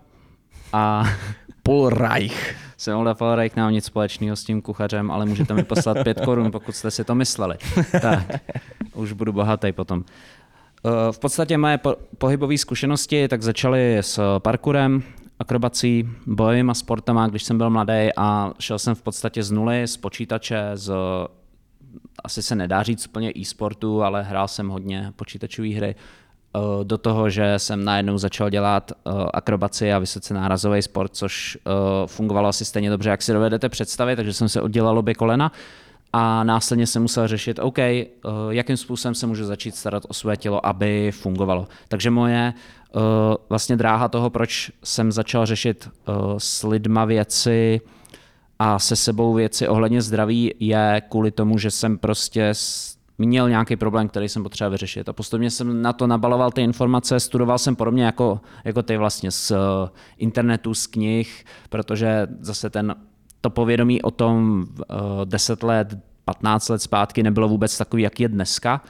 a 0.73 1.05
Paul 1.63 1.89
Reich. 1.89 2.57
Jsem 2.77 2.97
Olda 2.97 3.15
Falrajk, 3.15 3.57
nemám 3.57 3.73
nic 3.73 3.85
společného 3.85 4.37
s 4.37 4.45
tím 4.45 4.63
kuchařem, 4.63 5.11
ale 5.11 5.27
můžete 5.27 5.55
mi 5.55 5.65
poslat 5.65 5.97
pět 6.03 6.21
korun, 6.21 6.51
pokud 6.51 6.77
jste 6.77 6.91
si 6.91 7.05
to 7.05 7.15
mysleli. 7.15 7.57
Tak, 8.01 8.41
už 8.95 9.13
budu 9.13 9.33
bohatý 9.33 9.73
potom. 9.73 10.05
Eh, 10.87 11.13
v 11.13 11.19
podstatě 11.19 11.59
moje 11.59 11.81
pohybové 12.19 12.59
zkušenosti 12.59 13.29
tak 13.29 13.43
začaly 13.43 13.99
s 13.99 14.39
parkurem, 14.39 15.03
akrobací, 15.39 16.09
bojem 16.27 16.71
a 16.71 16.75
sportama, 16.75 17.27
když 17.27 17.43
jsem 17.43 17.59
byl 17.59 17.71
mladý 17.71 18.09
a 18.17 18.53
šel 18.61 18.79
jsem 18.79 18.95
v 18.95 19.03
podstatě 19.03 19.43
z 19.43 19.51
nuly, 19.51 19.89
z 19.89 19.97
počítače, 19.97 20.71
z 20.75 20.93
asi 22.27 22.43
se 22.43 22.55
nedá 22.55 22.83
říct 22.83 23.07
úplně 23.07 23.33
e-sportu, 23.37 24.03
ale 24.03 24.23
hrál 24.23 24.49
jsem 24.49 24.69
hodně 24.69 25.13
počítačové 25.17 25.69
hry, 25.69 25.95
Eh, 26.57 26.85
do 26.85 26.99
toho, 26.99 27.31
že 27.31 27.59
jsem 27.59 27.85
najednou 27.85 28.19
začal 28.19 28.51
dělat 28.51 28.93
eh, 28.93 29.11
akrobaci 29.35 29.93
a 29.93 29.99
vysoce 29.99 30.35
nárazový 30.35 30.83
sport, 30.83 31.15
což 31.15 31.59
eh, 31.59 31.71
fungovalo 32.07 32.49
asi 32.49 32.65
stejně 32.65 32.91
dobře, 32.91 33.11
jak 33.11 33.23
si 33.23 33.33
dovedete 33.33 33.69
představit, 33.69 34.17
takže 34.17 34.33
jsem 34.33 34.49
se 34.49 34.61
oddělal 34.61 34.99
obě 34.99 35.15
kolena 35.15 35.53
a 36.13 36.45
následně 36.45 36.87
jsem 36.87 37.03
musel 37.03 37.29
řešit, 37.29 37.59
OK, 37.59 37.79
jakým 38.51 38.77
způsobem 38.77 39.15
se 39.15 39.27
můžu 39.27 39.45
začít 39.45 39.77
starat 39.77 40.03
o 40.09 40.15
své 40.15 40.37
tělo, 40.37 40.67
aby 40.67 41.13
fungovalo. 41.13 41.69
Takže 41.89 42.11
moje 42.11 42.55
vlastně 43.49 43.77
dráha 43.77 44.09
toho, 44.09 44.31
proč 44.31 44.71
jsem 44.85 45.13
začal 45.13 45.47
řešit 45.47 45.89
s 46.39 46.63
lidma 46.63 47.05
věci 47.05 47.81
a 48.59 48.79
se 48.79 48.97
sebou 48.97 49.35
věci 49.35 49.69
ohledně 49.69 50.03
zdraví, 50.03 50.55
je 50.61 51.03
kvůli 51.09 51.31
tomu, 51.31 51.59
že 51.59 51.71
jsem 51.71 51.99
prostě 51.99 52.55
měl 53.19 53.49
nějaký 53.49 53.77
problém, 53.77 54.09
který 54.09 54.29
jsem 54.29 54.43
potřeboval 54.43 54.71
vyřešit. 54.71 55.09
A 55.09 55.13
postupně 55.13 55.51
jsem 55.51 55.83
na 55.83 55.93
to 55.93 56.07
nabaloval 56.07 56.51
ty 56.51 56.63
informace, 56.63 57.21
studoval 57.21 57.59
jsem 57.59 57.77
podobně 57.77 58.05
jako, 58.05 58.41
jako 58.65 58.83
ty 58.83 58.97
vlastně 58.97 59.31
z 59.31 59.51
eh, 59.51 59.57
internetu, 60.19 60.75
z 60.75 60.87
knih, 60.87 61.45
protože 61.69 62.27
zase 62.41 62.71
ten, 62.71 62.95
to 63.41 63.51
povědomí 63.51 64.03
o 64.03 64.11
tom 64.11 64.67
uh, 64.79 64.97
10 65.25 65.63
let, 65.63 65.99
15 66.25 66.69
let 66.69 66.83
zpátky 66.83 67.23
nebylo 67.23 67.49
vůbec 67.49 67.79
takový, 67.79 68.03
jak 68.03 68.21
je 68.21 68.29
dneska. 68.29 68.83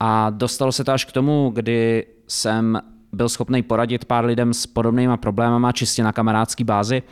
A 0.00 0.30
dostalo 0.30 0.72
se 0.72 0.84
to 0.84 0.92
až 0.92 1.04
k 1.04 1.12
tomu, 1.12 1.50
kdy 1.54 2.06
jsem 2.28 2.80
byl 3.12 3.28
schopný 3.28 3.62
poradit 3.62 4.04
pár 4.04 4.24
lidem 4.24 4.54
s 4.54 4.66
podobnými 4.66 5.16
problémama 5.16 5.72
čistě 5.72 6.02
na 6.02 6.12
kamarádské 6.12 6.64
bázi 6.64 7.02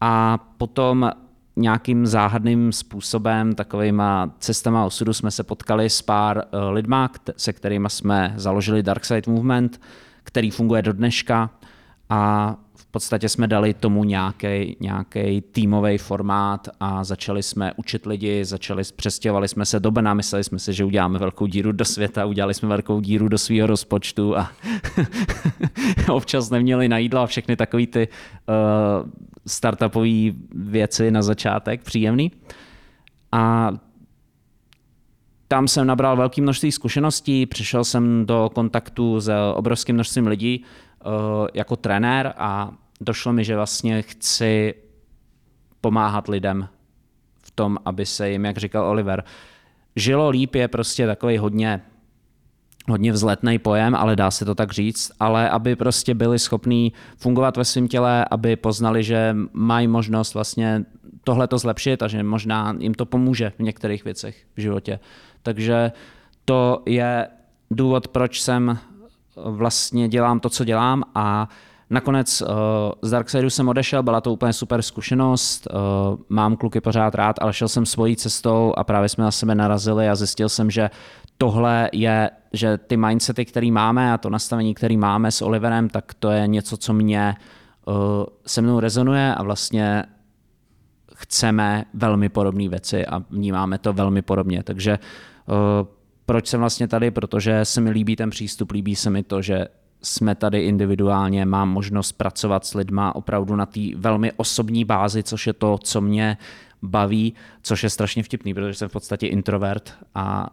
a 0.00 0.38
potom 0.58 1.10
nějakým 1.56 2.06
záhadným 2.06 2.72
způsobem, 2.72 3.54
takovýma 3.54 4.30
cestama 4.38 4.84
osudu 4.84 5.12
jsme 5.12 5.30
se 5.30 5.42
potkali 5.42 5.90
s 5.90 6.02
pár 6.02 6.36
uh, 6.36 6.70
lidma, 6.70 7.10
se 7.36 7.52
kterými 7.52 7.90
jsme 7.90 8.34
založili 8.36 8.82
Dark 8.82 9.04
Side 9.04 9.32
Movement, 9.32 9.80
který 10.24 10.50
funguje 10.50 10.82
do 10.82 10.92
dneška 10.92 11.50
a 12.10 12.54
v 12.76 12.86
podstatě 12.86 13.28
jsme 13.28 13.46
dali 13.46 13.74
tomu 13.74 14.04
nějaký 14.04 14.76
nějaký 14.80 15.40
týmový 15.40 15.98
formát 15.98 16.68
a 16.80 17.04
začali 17.04 17.42
jsme 17.42 17.72
učit 17.76 18.06
lidi, 18.06 18.44
začali, 18.44 18.82
přestěhovali 18.96 19.48
jsme 19.48 19.66
se 19.66 19.80
do 19.80 19.90
Bena, 19.90 20.14
mysleli 20.14 20.44
jsme 20.44 20.58
si, 20.58 20.72
že 20.72 20.84
uděláme 20.84 21.18
velkou 21.18 21.46
díru 21.46 21.72
do 21.72 21.84
světa, 21.84 22.26
udělali 22.26 22.54
jsme 22.54 22.68
velkou 22.68 23.00
díru 23.00 23.28
do 23.28 23.38
svého 23.38 23.66
rozpočtu 23.66 24.36
a 24.36 24.52
občas 26.08 26.50
neměli 26.50 26.88
na 26.88 26.98
jídlo 26.98 27.20
a 27.20 27.26
všechny 27.26 27.56
takové 27.56 27.86
ty 27.86 28.08
uh, 28.48 29.10
startupové 29.46 30.08
věci 30.54 31.10
na 31.10 31.22
začátek, 31.22 31.82
příjemný. 31.82 32.32
A 33.32 33.72
tam 35.48 35.68
jsem 35.68 35.86
nabral 35.86 36.16
velké 36.16 36.42
množství 36.42 36.72
zkušeností, 36.72 37.46
přišel 37.46 37.84
jsem 37.84 38.26
do 38.26 38.50
kontaktu 38.54 39.20
s 39.20 39.32
obrovským 39.54 39.94
množstvím 39.94 40.26
lidí 40.26 40.64
uh, 40.64 41.12
jako 41.54 41.76
trenér 41.76 42.34
a 42.36 42.72
došlo 43.00 43.32
mi, 43.32 43.44
že 43.44 43.56
vlastně 43.56 44.02
chci 44.02 44.74
pomáhat 45.80 46.28
lidem 46.28 46.68
v 47.42 47.50
tom, 47.50 47.78
aby 47.84 48.06
se 48.06 48.30
jim, 48.30 48.44
jak 48.44 48.56
říkal 48.56 48.86
Oliver, 48.86 49.24
žilo 49.96 50.28
líp 50.28 50.54
je 50.54 50.68
prostě 50.68 51.06
takový 51.06 51.38
hodně 51.38 51.82
hodně 52.88 53.12
vzletný 53.12 53.58
pojem, 53.58 53.94
ale 53.94 54.16
dá 54.16 54.30
se 54.30 54.44
to 54.44 54.54
tak 54.54 54.72
říct, 54.72 55.12
ale 55.20 55.50
aby 55.50 55.76
prostě 55.76 56.14
byli 56.14 56.38
schopní 56.38 56.92
fungovat 57.16 57.56
ve 57.56 57.64
svém 57.64 57.88
těle, 57.88 58.24
aby 58.30 58.56
poznali, 58.56 59.02
že 59.02 59.36
mají 59.52 59.88
možnost 59.88 60.34
vlastně 60.34 60.84
tohle 61.24 61.48
to 61.48 61.58
zlepšit 61.58 62.02
a 62.02 62.08
že 62.08 62.22
možná 62.22 62.76
jim 62.78 62.94
to 62.94 63.06
pomůže 63.06 63.52
v 63.58 63.62
některých 63.62 64.04
věcech 64.04 64.36
v 64.56 64.60
životě. 64.60 65.00
Takže 65.42 65.92
to 66.44 66.82
je 66.86 67.28
důvod, 67.70 68.08
proč 68.08 68.40
jsem 68.40 68.78
vlastně 69.36 70.08
dělám 70.08 70.40
to, 70.40 70.48
co 70.48 70.64
dělám 70.64 71.02
a 71.14 71.48
Nakonec 71.92 72.42
uh, 72.42 72.48
z 73.02 73.10
Darksidu 73.10 73.50
jsem 73.50 73.68
odešel, 73.68 74.02
byla 74.02 74.20
to 74.20 74.32
úplně 74.32 74.52
super 74.52 74.82
zkušenost, 74.82 75.68
uh, 75.70 76.20
mám 76.28 76.56
kluky 76.56 76.80
pořád 76.80 77.14
rád, 77.14 77.36
ale 77.40 77.52
šel 77.52 77.68
jsem 77.68 77.86
svojí 77.86 78.16
cestou 78.16 78.74
a 78.76 78.84
právě 78.84 79.08
jsme 79.08 79.24
na 79.24 79.30
sebe 79.30 79.54
narazili 79.54 80.08
a 80.08 80.14
zjistil 80.14 80.48
jsem, 80.48 80.70
že 80.70 80.90
tohle 81.38 81.90
je, 81.92 82.30
že 82.52 82.78
ty 82.78 82.96
mindsety, 82.96 83.44
které 83.44 83.70
máme 83.70 84.12
a 84.12 84.18
to 84.18 84.30
nastavení, 84.30 84.74
které 84.74 84.96
máme 84.96 85.30
s 85.30 85.42
Oliverem, 85.42 85.88
tak 85.88 86.14
to 86.14 86.30
je 86.30 86.46
něco, 86.46 86.76
co 86.76 86.92
mě 86.92 87.34
uh, 87.86 87.94
se 88.46 88.62
mnou 88.62 88.80
rezonuje 88.80 89.34
a 89.34 89.42
vlastně 89.42 90.04
chceme 91.14 91.84
velmi 91.94 92.28
podobné 92.28 92.68
věci 92.68 93.06
a 93.06 93.18
vnímáme 93.30 93.78
to 93.78 93.92
velmi 93.92 94.22
podobně. 94.22 94.62
Takže 94.62 94.98
uh, 94.98 95.88
proč 96.26 96.46
jsem 96.46 96.60
vlastně 96.60 96.88
tady? 96.88 97.10
Protože 97.10 97.64
se 97.64 97.80
mi 97.80 97.90
líbí 97.90 98.16
ten 98.16 98.30
přístup, 98.30 98.70
líbí 98.70 98.96
se 98.96 99.10
mi 99.10 99.22
to, 99.22 99.42
že 99.42 99.66
jsme 100.02 100.34
tady 100.34 100.60
individuálně, 100.60 101.44
mám 101.44 101.68
možnost 101.68 102.12
pracovat 102.12 102.66
s 102.66 102.74
lidma 102.74 103.14
opravdu 103.14 103.56
na 103.56 103.66
té 103.66 103.80
velmi 103.96 104.32
osobní 104.32 104.84
bázi, 104.84 105.22
což 105.22 105.46
je 105.46 105.52
to, 105.52 105.78
co 105.78 106.00
mě 106.00 106.36
baví, 106.82 107.34
což 107.62 107.82
je 107.82 107.90
strašně 107.90 108.22
vtipný, 108.22 108.54
protože 108.54 108.74
jsem 108.74 108.88
v 108.88 108.92
podstatě 108.92 109.26
introvert 109.26 109.94
a 110.14 110.50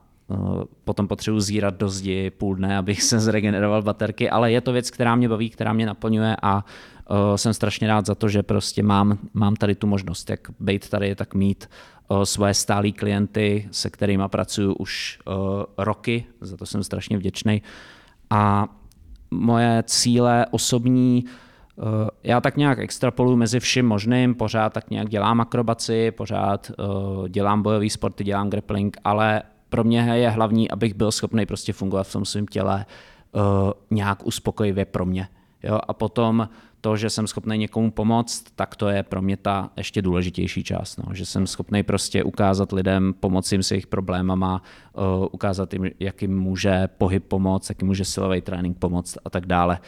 potom 0.84 1.08
potřebuji 1.08 1.40
zírat 1.40 1.78
do 1.78 1.90
zdi 1.90 2.30
půl 2.30 2.56
dne, 2.56 2.78
abych 2.78 3.04
se 3.04 3.20
zregeneroval 3.20 3.82
baterky, 3.82 4.30
ale 4.30 4.52
je 4.52 4.62
to 4.62 4.72
věc, 4.72 4.92
která 4.92 5.16
mě 5.16 5.30
baví, 5.30 5.50
která 5.50 5.74
mě 5.74 5.86
naplňuje 5.86 6.36
a 6.42 6.66
uh, 7.10 7.36
jsem 7.36 7.54
strašně 7.54 7.88
rád 7.88 8.06
za 8.06 8.16
to, 8.16 8.30
že 8.30 8.44
prostě 8.44 8.84
mám, 8.84 9.18
mám 9.34 9.56
tady 9.56 9.76
tu 9.76 9.88
možnost, 9.88 10.30
jak 10.30 10.48
být 10.60 10.90
tady, 10.90 11.16
tak 11.16 11.34
mít 11.34 11.70
uh, 12.08 12.24
svoje 12.24 12.54
stálí 12.54 12.94
klienty, 12.94 13.68
se 13.72 13.90
kterými 13.90 14.24
pracuji 14.28 14.76
už 14.76 15.20
roky, 15.78 16.26
za 16.42 16.58
to 16.58 16.66
jsem 16.66 16.84
strašně 16.84 17.18
vděčný. 17.18 17.62
A 18.30 18.68
moje 19.32 19.84
cíle 19.84 20.46
osobní, 20.52 21.26
eh, 21.26 21.82
já 22.24 22.42
tak 22.42 22.58
nějak 22.58 22.80
extrapoluji 22.80 23.38
mezi 23.38 23.60
vším 23.60 23.88
možným, 23.88 24.36
pořád 24.36 24.74
tak 24.74 24.90
nějak 24.90 25.10
dělám 25.10 25.42
akrobaci, 25.42 26.12
pořád 26.12 26.72
eh, 26.72 27.30
dělám 27.30 27.62
bojové 27.62 27.90
sporty, 27.90 28.24
dělám 28.24 28.50
grappling, 28.50 28.98
ale 29.04 29.42
pro 29.70 29.84
mě 29.84 30.00
je 30.00 30.30
hlavní, 30.30 30.72
abych 30.72 30.94
byl 30.94 31.12
schopný 31.12 31.46
prostě 31.46 31.74
fungovat 31.74 32.08
v 32.08 32.12
tom 32.12 32.26
svém 32.26 32.48
těle 32.48 32.86
eh, 32.86 33.40
nějak 33.92 34.26
uspokojivě 34.26 34.86
pro 34.86 35.06
mě. 35.06 35.28
Jo? 35.64 35.80
A 35.88 35.94
potom 35.94 36.50
to, 36.82 36.98
že 36.98 37.10
jsem 37.10 37.28
schopný 37.28 37.58
někomu 37.58 37.92
pomoct, 37.92 38.44
tak 38.56 38.76
to 38.76 38.90
je 38.90 39.04
pro 39.04 39.22
mě 39.22 39.38
ta 39.38 39.70
ještě 39.78 40.02
důležitější 40.02 40.64
část. 40.64 40.98
No. 40.98 41.14
Že 41.14 41.26
jsem 41.26 41.48
schopný 41.48 41.84
prostě 41.84 42.24
ukázat 42.24 42.72
lidem, 42.72 43.14
pomoci 43.20 43.56
jim 43.56 43.64
s 43.64 43.72
jejich 43.72 43.88
problémama, 43.88 44.62
uh, 44.94 45.28
ukázat 45.32 45.74
jim, 45.74 45.90
jak 46.00 46.22
jim 46.22 46.40
může 46.40 46.88
pohyb 46.98 47.24
pomoct, 47.28 47.70
jak 47.70 47.82
jim 47.82 47.88
může 47.88 48.06
silový 48.06 48.42
trénink 48.42 48.78
pomoct 48.78 49.18
a 49.26 49.30
tak 49.30 49.46
dále. 49.46 49.80
Uh, 49.80 49.86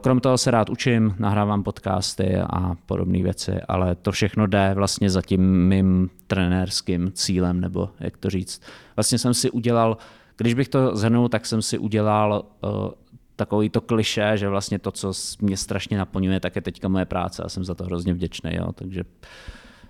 krom 0.00 0.20
toho 0.20 0.38
se 0.38 0.50
rád 0.50 0.70
učím, 0.70 1.14
nahrávám 1.18 1.62
podcasty 1.62 2.36
a 2.36 2.74
podobné 2.86 3.22
věci, 3.22 3.52
ale 3.68 3.94
to 3.94 4.12
všechno 4.12 4.46
jde 4.46 4.72
vlastně 4.74 5.10
za 5.10 5.22
tím 5.22 5.68
mým 5.68 6.10
trenérským 6.26 7.12
cílem, 7.12 7.60
nebo 7.60 7.90
jak 8.00 8.16
to 8.16 8.30
říct. 8.30 8.62
Vlastně 8.96 9.18
jsem 9.18 9.34
si 9.34 9.50
udělal, 9.50 9.96
když 10.36 10.54
bych 10.54 10.68
to 10.68 10.96
zhrnul, 10.96 11.28
tak 11.28 11.46
jsem 11.46 11.62
si 11.62 11.78
udělal 11.78 12.44
uh, 12.62 12.70
takový 13.36 13.70
to 13.70 13.80
kliše, 13.80 14.32
že 14.34 14.48
vlastně 14.48 14.78
to, 14.78 14.92
co 14.92 15.12
mě 15.40 15.56
strašně 15.56 15.98
naplňuje, 15.98 16.40
tak 16.40 16.56
je 16.56 16.62
teďka 16.62 16.88
moje 16.88 17.04
práce 17.04 17.42
a 17.42 17.48
jsem 17.48 17.64
za 17.64 17.74
to 17.74 17.84
hrozně 17.84 18.14
vděčný. 18.14 18.50
Jo? 18.54 18.72
Takže 18.72 19.04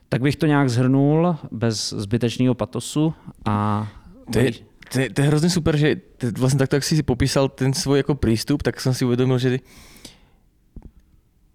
tak 0.09 0.23
bych 0.23 0.37
to 0.37 0.47
nějak 0.47 0.71
zhrnul 0.71 1.37
bez 1.53 1.93
zbytečného 1.93 2.55
patosu 2.55 3.15
a... 3.45 3.89
Je, 4.37 4.53
to, 4.95 5.01
je, 5.01 5.11
to 5.11 5.19
je 5.21 5.27
hrozně 5.27 5.51
super, 5.51 5.77
že 5.77 5.97
vlastně 6.39 6.59
takto, 6.59 6.77
jak 6.77 6.85
jsi 6.85 7.03
popísal 7.03 7.49
ten 7.49 7.75
svůj 7.75 7.99
jako 7.99 8.15
přístup, 8.15 8.63
tak 8.63 8.81
jsem 8.81 8.95
si 8.95 9.05
uvědomil, 9.05 9.39
že 9.39 9.59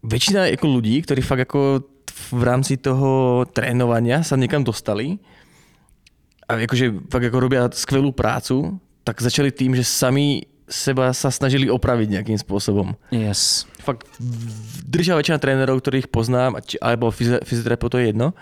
většina 0.04 0.46
jako 0.46 0.76
lidí, 0.76 1.02
kteří 1.02 1.22
fakt 1.22 1.40
jako 1.40 1.84
v 2.32 2.44
rámci 2.44 2.78
toho 2.78 3.46
trénovania 3.54 4.24
sa 4.28 4.36
někam 4.36 4.64
dostali 4.64 5.18
a 6.50 6.60
jakože 6.60 6.94
fakt 7.12 7.24
jako 7.24 7.40
robí 7.40 7.58
skvělou 7.72 8.12
prácu, 8.12 8.80
tak 9.04 9.22
začali 9.22 9.52
tým, 9.52 9.76
že 9.76 9.84
sami 9.84 10.44
seba 10.70 11.14
sa 11.14 11.32
snažili 11.32 11.72
opraviť 11.72 12.10
nejakým 12.10 12.38
spôsobom. 12.38 12.94
Yes. 13.10 13.66
Fakt 13.82 14.06
držia 14.86 15.16
väčšina 15.16 15.40
trénerov, 15.40 15.80
ktorých 15.82 16.12
poznám, 16.12 16.60
alebo 16.84 17.10
fyzioterapeutov 17.16 17.98
to 17.98 18.02
je 18.04 18.14
jedno, 18.14 18.38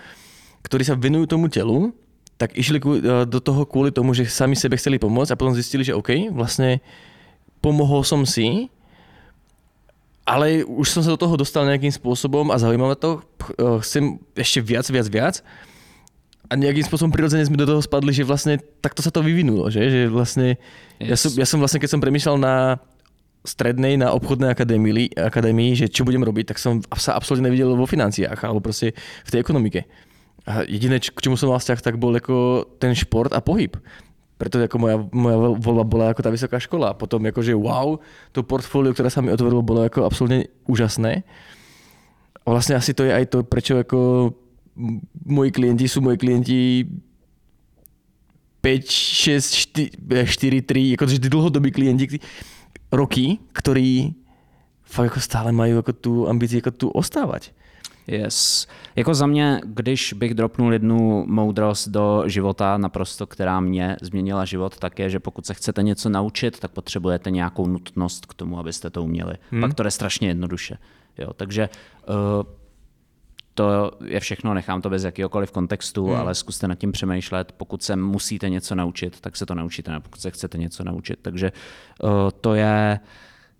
ktorí 0.65 0.83
sa 0.83 0.99
venujú 0.99 1.37
tomu 1.37 1.47
telu, 1.47 1.93
tak 2.37 2.53
išli 2.53 2.77
e, 2.77 3.25
do 3.25 3.39
toho 3.41 3.65
kvôli 3.65 3.89
tomu, 3.89 4.13
že 4.13 4.29
sami 4.29 4.53
sebe 4.53 4.77
chceli 4.77 5.01
pomôcť 5.01 5.33
a 5.33 5.39
potom 5.39 5.57
zistili, 5.57 5.81
že 5.81 5.97
OK, 5.97 6.29
vlastne 6.29 6.79
pomohol 7.59 8.05
som 8.05 8.21
si, 8.23 8.69
ale 10.21 10.61
už 10.61 10.87
som 10.87 11.01
sa 11.01 11.13
do 11.13 11.19
toho 11.19 11.33
dostal 11.33 11.65
nejakým 11.65 11.91
spôsobom 11.91 12.53
a 12.53 12.61
zaujímavé 12.61 12.93
to, 12.95 13.25
e, 13.57 13.81
chcem 13.81 14.21
ešte 14.37 14.59
viac, 14.61 14.85
viac, 14.87 15.07
viac 15.09 15.35
a 16.47 16.53
nejakým 16.55 16.85
spôsobom 16.87 17.11
prirodzene 17.11 17.43
sme 17.43 17.59
do 17.59 17.67
toho 17.67 17.83
spadli, 17.83 18.15
že 18.15 18.23
vlastne 18.23 18.61
takto 18.79 19.03
sa 19.03 19.11
to 19.11 19.19
vyvinulo, 19.19 19.67
že, 19.67 19.83
že 19.91 20.01
vlastne 20.07 20.55
yes. 21.01 21.09
ja, 21.11 21.17
som, 21.19 21.31
ja 21.43 21.45
som 21.45 21.59
vlastne, 21.59 21.79
keď 21.83 21.89
som 21.91 22.01
premýšľal 22.03 22.37
na 22.39 22.55
strednej, 23.43 23.95
na 23.99 24.11
obchodnej 24.15 24.51
akadémii, 24.51 25.15
akadémii, 25.15 25.71
že 25.75 25.85
čo 25.91 26.03
budem 26.03 26.23
robiť, 26.23 26.55
tak 26.55 26.57
som 26.59 26.83
sa 26.95 27.15
absolútne 27.15 27.47
nevidel 27.47 27.75
vo 27.75 27.87
financiách 27.87 28.39
alebo 28.43 28.63
proste 28.63 28.95
v 29.27 29.29
tej 29.31 29.39
ekonomike. 29.43 29.87
Jediné, 30.47 31.03
k 31.03 31.19
čemu 31.19 31.35
som 31.35 31.51
mal 31.51 31.59
vzťah, 31.59 31.79
tak 31.83 31.99
bol 31.99 32.15
ako 32.15 32.63
ten 32.79 32.95
šport 32.95 33.35
a 33.35 33.43
pohyb. 33.43 33.75
Preto 34.39 34.61
ako 34.63 34.77
moja, 34.79 34.97
moja 35.11 35.37
voľba 35.59 35.83
bola 35.83 36.05
ako 36.13 36.23
tá 36.23 36.31
vysoká 36.31 36.55
škola. 36.61 36.95
Potom 36.95 37.19
akože 37.25 37.51
wow, 37.51 37.99
to 38.31 38.47
portfólio, 38.47 38.95
ktoré 38.95 39.11
sa 39.11 39.19
mi 39.19 39.33
otvorilo, 39.33 39.65
bolo 39.65 39.83
ako 39.83 40.07
absolútne 40.07 40.47
úžasné. 40.69 41.27
A 42.45 42.47
vlastne 42.47 42.79
asi 42.79 42.95
to 42.95 43.03
je 43.03 43.11
aj 43.11 43.27
to, 43.27 43.43
prečo 43.43 43.75
ako 43.75 44.31
moji 45.25 45.51
klienti 45.51 45.89
sú 45.89 45.99
moji 45.99 46.15
klienti 46.15 46.87
5, 48.63 48.87
6, 48.87 49.99
4, 49.99 50.23
4 50.23 50.95
3, 50.95 50.95
akože 50.95 51.19
tí 51.19 51.27
dlhodobí 51.27 51.73
klienti, 51.73 52.21
roky, 52.93 53.41
ktorí 53.51 54.15
fakt 54.87 55.05
jako 55.05 55.19
stále 55.19 55.51
mají 55.51 55.73
jako 55.73 55.93
tu 55.93 56.27
ambici 56.27 56.55
jako 56.55 56.71
tu 56.71 56.89
ostávat. 56.89 57.51
Yes. 58.07 58.67
Jako 58.95 59.13
za 59.13 59.27
mě, 59.27 59.61
když 59.65 60.13
bych 60.13 60.33
dropnul 60.33 60.73
jednu 60.73 61.25
moudrost 61.27 61.87
do 61.87 62.23
života 62.25 62.77
naprosto, 62.77 63.27
která 63.27 63.59
mě 63.59 63.97
změnila 64.01 64.45
život, 64.45 64.79
tak 64.79 64.99
je, 64.99 65.09
že 65.09 65.19
pokud 65.19 65.45
se 65.45 65.53
chcete 65.53 65.83
něco 65.83 66.09
naučit, 66.09 66.59
tak 66.59 66.71
potřebujete 66.71 67.31
nějakou 67.31 67.67
nutnost 67.67 68.25
k 68.25 68.33
tomu, 68.33 68.59
abyste 68.59 68.89
to 68.89 69.03
uměli. 69.03 69.33
Hmm. 69.51 69.61
Pak 69.61 69.73
to 69.73 69.83
jde 69.83 69.91
strašně 69.91 70.27
jednoduše. 70.27 70.77
Jo, 71.17 71.33
takže 71.33 71.69
uh, 72.09 72.15
to 73.53 73.91
je 74.05 74.19
všechno, 74.19 74.53
nechám 74.53 74.81
to 74.81 74.89
bez 74.89 75.03
jakýkoliv 75.03 75.51
kontextu, 75.51 76.05
hmm. 76.05 76.15
ale 76.15 76.35
zkuste 76.35 76.67
nad 76.67 76.75
tím 76.75 76.91
přemýšlet. 76.91 77.51
Pokud 77.57 77.83
se 77.83 77.95
musíte 77.95 78.49
něco 78.49 78.75
naučit, 78.75 79.21
tak 79.21 79.37
se 79.37 79.45
to 79.45 79.55
naučíte, 79.55 79.91
ne 79.91 79.99
pokud 79.99 80.21
se 80.21 80.31
chcete 80.31 80.57
něco 80.57 80.83
naučit. 80.83 81.19
Takže 81.21 81.51
uh, 82.03 82.09
to 82.41 82.55
je, 82.55 82.99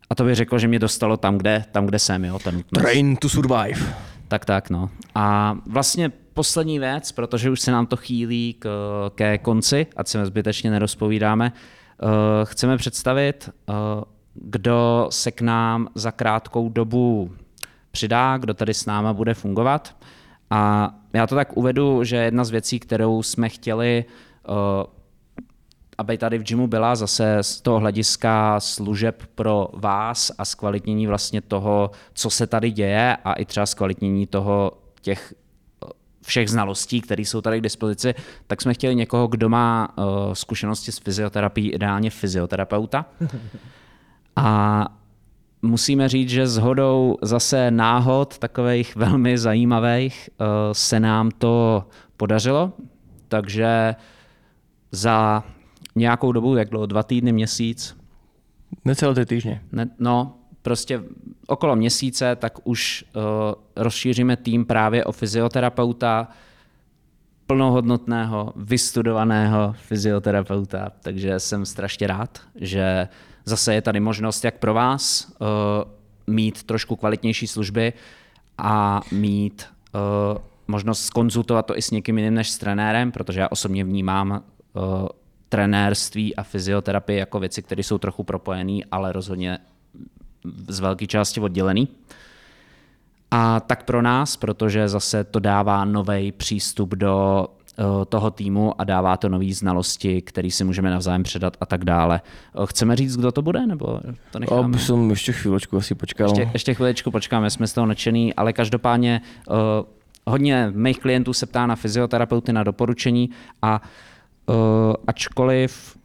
a 0.10 0.15
to 0.15 0.23
bych 0.23 0.36
řekl, 0.36 0.60
že 0.60 0.67
mě 0.67 0.79
dostalo 0.79 1.17
tam, 1.17 1.38
kde, 1.38 1.65
tam, 1.71 1.86
kde 1.86 1.99
jsem, 1.99 2.25
jo, 2.25 2.39
ten. 2.39 2.63
Train 2.63 3.15
to 3.15 3.29
survive. 3.29 3.95
Tak, 4.28 4.46
tak, 4.46 4.70
no. 4.70 4.90
A 5.16 5.58
vlastně 5.66 6.12
poslední 6.34 6.80
věc, 6.80 7.12
protože 7.12 7.50
už 7.50 7.62
se 7.62 7.72
nám 7.72 7.86
to 7.86 7.96
chýlí 7.96 8.56
k, 8.60 8.70
ke 9.16 9.38
konci, 9.38 9.88
ať 9.96 10.08
se 10.08 10.26
zbytečně 10.26 10.72
nerozpovídáme, 10.72 11.52
uh, 11.52 12.10
chceme 12.44 12.78
představit, 12.78 13.50
uh, 13.70 13.76
kdo 14.34 15.08
se 15.12 15.32
k 15.32 15.42
nám 15.42 15.88
za 15.96 16.12
krátkou 16.12 16.70
dobu 16.70 17.32
přidá, 17.92 18.38
kdo 18.38 18.54
tady 18.54 18.74
s 18.74 18.86
náma 18.86 19.13
bude 19.13 19.34
fungovat. 19.34 19.96
A 20.50 20.92
já 21.13 21.28
to 21.28 21.36
tak 21.36 21.58
uvedu, 21.58 22.04
že 22.04 22.16
jedna 22.16 22.44
z 22.44 22.50
věcí, 22.50 22.80
kterou 22.80 23.24
jsme 23.24 23.50
chtěli, 23.50 24.06
uh, 24.50 24.56
aby 25.97 26.17
tady 26.17 26.38
v 26.38 26.43
gymu 26.43 26.67
byla 26.67 26.95
zase 26.95 27.38
z 27.41 27.62
toho 27.62 27.79
hlediska 27.79 28.60
služeb 28.60 29.23
pro 29.36 29.67
vás 29.73 30.31
a 30.38 30.45
zkvalitnění 30.45 31.07
vlastně 31.07 31.41
toho, 31.41 31.91
co 32.13 32.29
se 32.29 32.47
tady 32.47 32.71
děje 32.71 33.17
a 33.23 33.33
i 33.33 33.45
třeba 33.45 33.65
zkvalitnění 33.65 34.27
toho 34.27 34.71
těch 35.01 35.33
všech 36.27 36.49
znalostí, 36.49 37.01
které 37.01 37.21
jsou 37.21 37.41
tady 37.41 37.60
k 37.60 37.63
dispozici, 37.63 38.13
tak 38.47 38.62
jsme 38.62 38.73
chtěli 38.73 38.95
někoho, 38.95 39.27
kdo 39.27 39.49
má 39.49 39.89
uh, 39.97 40.05
zkušenosti 40.33 40.91
s 40.91 40.97
fyzioterapií, 40.97 41.71
ideálně 41.71 42.10
fyzioterapeuta. 42.10 43.05
A 44.36 44.88
musíme 45.62 46.10
říct, 46.10 46.29
že 46.29 46.47
s 46.47 46.57
hodou 46.57 47.17
zase 47.21 47.71
náhod, 47.71 48.38
takových 48.38 48.95
velmi 48.95 49.38
zajímavých, 49.38 50.29
uh, 50.39 50.47
se 50.71 50.99
nám 50.99 51.31
to 51.31 51.86
podařilo. 52.17 52.73
Takže 53.27 53.95
za 54.91 55.43
nějakou 55.97 56.31
dobu, 56.31 56.55
jak 56.55 56.69
dlouho, 56.69 56.86
dva 56.86 57.03
týdny, 57.03 57.31
měsíc? 57.31 57.97
Necelé 58.86 59.15
ty 59.15 59.25
týdny. 59.25 59.62
Ne, 59.71 59.89
no, 59.99 60.38
prostě 60.62 61.03
okolo 61.47 61.75
měsíce, 61.75 62.36
tak 62.36 62.53
už 62.63 63.05
uh, 63.15 63.21
rozšíříme 63.75 64.36
tým 64.36 64.65
právě 64.65 65.05
o 65.05 65.12
fyzioterapeuta, 65.12 66.27
plnohodnotného, 67.47 68.53
vystudovaného 68.55 69.75
fyzioterapeuta, 69.77 70.91
takže 71.01 71.39
jsem 71.39 71.65
strašně 71.65 72.07
rád, 72.07 72.39
že 72.55 73.07
zase 73.45 73.73
je 73.73 73.81
tady 73.81 73.99
možnost 73.99 74.45
jak 74.45 74.57
pro 74.57 74.73
vás 74.73 75.31
uh, 75.39 75.47
mít 76.27 76.63
trošku 76.63 76.95
kvalitnější 76.95 77.47
služby 77.47 77.93
a 78.57 79.01
mít 79.12 79.65
uh, 79.93 80.41
možnost 80.67 81.10
konzultovat 81.10 81.65
to 81.65 81.77
i 81.77 81.81
s 81.81 81.91
někým 81.91 82.17
jiným 82.17 82.33
než 82.33 82.49
s 82.49 82.57
trenérem, 82.57 83.12
protože 83.12 83.39
já 83.39 83.47
osobně 83.51 83.83
vnímám 83.83 84.43
uh, 84.73 85.07
trenérství 85.49 86.36
a 86.36 86.43
fyzioterapii 86.43 87.19
jako 87.19 87.39
věci, 87.39 87.62
které 87.62 87.83
jsou 87.83 87.97
trochu 87.97 88.23
propojené, 88.23 88.79
ale 88.91 89.12
rozhodně 89.12 89.60
z 90.67 90.79
velké 90.79 91.07
části 91.07 91.39
oddělený. 91.39 91.88
A 93.31 93.60
tak 93.60 93.83
pro 93.83 94.01
nás, 94.01 94.38
protože 94.38 94.89
zase 94.89 95.23
to 95.23 95.39
dává 95.39 95.86
nový 95.86 96.31
přístup 96.31 96.95
do 96.95 97.45
eh, 97.79 97.83
toho 98.05 98.31
týmu 98.31 98.81
a 98.81 98.83
dává 98.83 99.17
to 99.17 99.29
nové 99.29 99.53
znalosti, 99.53 100.21
které 100.21 100.51
si 100.51 100.63
můžeme 100.63 100.89
navzájem 100.89 101.23
předat 101.23 101.57
a 101.62 101.65
tak 101.65 101.86
dále. 101.86 102.21
Eh, 102.23 102.65
chceme 102.65 102.95
říct, 102.95 103.17
kdo 103.17 103.31
to 103.31 103.41
bude, 103.41 103.65
nebo 103.65 103.99
to 104.31 104.39
necháme? 104.39 104.77
Já 104.77 104.83
jsem 104.83 105.10
ještě 105.10 105.31
chvíličku 105.31 105.77
asi 105.77 105.95
počkal. 105.95 106.29
Ještě, 106.29 106.49
ještě 106.53 106.73
chvíličku 106.73 107.12
počkáme, 107.12 107.49
jsme 107.49 107.67
z 107.67 107.73
toho 107.73 107.88
nadšený, 107.88 108.33
ale 108.33 108.53
každopádně 108.53 109.21
uh, 109.49 109.55
hodně 110.27 110.71
mých 110.75 110.99
klientů 110.99 111.33
se 111.33 111.45
ptá 111.45 111.67
na 111.67 111.75
fyzioterapeuty, 111.75 112.53
na 112.53 112.63
doporučení 112.63 113.29
a 113.62 113.81
uh, 113.81 113.88
Uh, 114.47 114.95
ačkoliv 115.07 115.97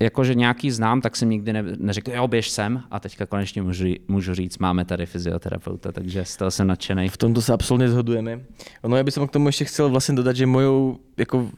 jakože 0.00 0.34
nějaký 0.34 0.70
znám, 0.70 1.00
tak 1.00 1.16
jsem 1.16 1.30
nikdy 1.30 1.52
ne, 1.52 1.62
neřekl, 1.78 2.10
jo, 2.10 2.28
běž 2.28 2.50
sem 2.50 2.82
a 2.90 3.00
teďka 3.00 3.26
konečně 3.26 3.62
můžu, 3.62 3.84
můžu 4.08 4.34
říct, 4.34 4.58
máme 4.58 4.84
tady 4.84 5.06
fyzioterapeuta, 5.06 5.92
takže 5.92 6.24
z 6.24 6.36
toho 6.36 6.50
jsem 6.50 6.66
nadšený. 6.66 7.08
V 7.08 7.16
tomto 7.16 7.42
se 7.42 7.52
absolutně 7.52 7.88
zhodujeme. 7.88 8.40
No 8.86 8.96
já 8.96 9.02
bych 9.02 9.14
k 9.14 9.30
tomu 9.30 9.48
ještě 9.48 9.64
chcel 9.64 9.88
vlastně 9.88 10.14
dodat, 10.14 10.36
že 10.36 10.46
mojou, 10.46 10.98
jako 11.16 11.50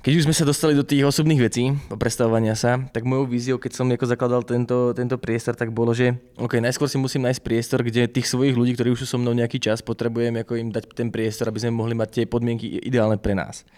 Keď 0.00 0.16
už 0.16 0.24
sme 0.24 0.32
sa 0.32 0.48
dostali 0.48 0.72
do 0.72 0.80
tých 0.80 1.04
osobných 1.04 1.44
vecí, 1.44 1.76
o 1.92 1.96
predstavovania 2.00 2.56
sa, 2.56 2.80
tak 2.88 3.04
mojou 3.04 3.28
víziou, 3.28 3.60
keď 3.60 3.76
som 3.76 3.84
jako 3.84 4.08
zakladal 4.08 4.40
tento, 4.48 4.96
tento 4.96 5.20
priestor, 5.20 5.52
tak 5.52 5.76
bolo, 5.76 5.92
že 5.92 6.16
OK, 6.40 6.56
najskôr 6.56 6.88
si 6.88 6.96
musím 6.96 7.28
nájsť 7.28 7.44
priestor, 7.44 7.84
kde 7.84 8.08
tých 8.08 8.24
svojich 8.24 8.56
ľudí, 8.56 8.72
ktorí 8.72 8.96
už 8.96 9.04
sú 9.04 9.06
so 9.12 9.20
mnou 9.20 9.36
nejaký 9.36 9.60
čas, 9.60 9.84
potrebujem 9.84 10.40
jako 10.40 10.56
im 10.56 10.72
dať 10.72 10.96
ten 10.96 11.12
priestor, 11.12 11.52
aby 11.52 11.60
sme 11.60 11.76
mohli 11.76 11.92
mať 11.92 12.08
tie 12.16 12.24
podmienky 12.24 12.80
ideálne 12.80 13.20
pre 13.20 13.36
nás. 13.36 13.68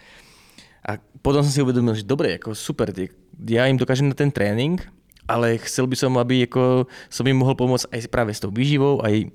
A 0.82 0.98
potom 1.22 1.46
som 1.46 1.52
si 1.54 1.62
uvedomil, 1.62 1.94
že 1.94 2.06
dobre, 2.06 2.36
ako 2.36 2.58
super, 2.58 2.90
ja 3.46 3.70
im 3.70 3.78
dokážem 3.78 4.10
na 4.10 4.18
ten 4.18 4.34
trénink, 4.34 4.82
ale 5.30 5.58
chcel 5.62 5.86
by 5.86 5.94
som, 5.94 6.12
aby 6.18 6.50
ako 6.50 6.90
som 7.06 7.24
im 7.30 7.38
mohol 7.38 7.54
pomôcť 7.54 7.86
aj 7.94 8.00
práve 8.10 8.34
s 8.34 8.42
tou 8.42 8.50
výživou, 8.50 8.98
aj 9.06 9.30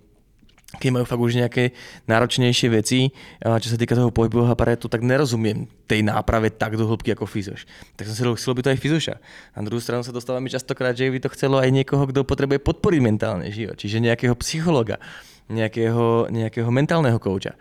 keď 0.67 0.89
majú 0.91 1.05
fakt 1.07 1.23
už 1.23 1.39
nejaké 1.39 1.71
náročnejšie 2.11 2.67
veci, 2.67 3.15
čo 3.39 3.67
sa 3.71 3.79
týka 3.79 3.95
toho 3.95 4.11
pohybového 4.11 4.51
aparátu, 4.51 4.91
tak 4.91 4.99
nerozumiem 4.99 5.63
tej 5.87 6.03
náprave 6.03 6.51
tak 6.51 6.75
do 6.75 6.83
hĺbky 6.83 7.15
ako 7.15 7.23
fyzoš. 7.23 7.63
Tak 7.95 8.03
som 8.11 8.15
si 8.19 8.21
chcel 8.35 8.51
by 8.51 8.61
to 8.67 8.71
aj 8.75 8.79
fyzoša. 8.83 9.15
Na 9.55 9.63
druhou 9.63 9.79
stranu 9.79 10.03
sa 10.03 10.11
dostávame 10.11 10.51
častokrát, 10.51 10.91
že 10.91 11.07
by 11.07 11.23
to 11.23 11.31
chcelo 11.31 11.63
aj 11.63 11.71
niekoho, 11.71 12.03
kto 12.11 12.27
potrebuje 12.27 12.59
podporiť 12.59 12.99
mentálne, 12.99 13.47
že 13.47 13.71
jo? 13.71 13.73
čiže 13.79 14.03
nejakého 14.03 14.35
psychologa, 14.43 14.99
nejakého, 15.47 16.27
nejakého 16.35 16.67
mentálneho 16.67 17.15
kouča. 17.15 17.55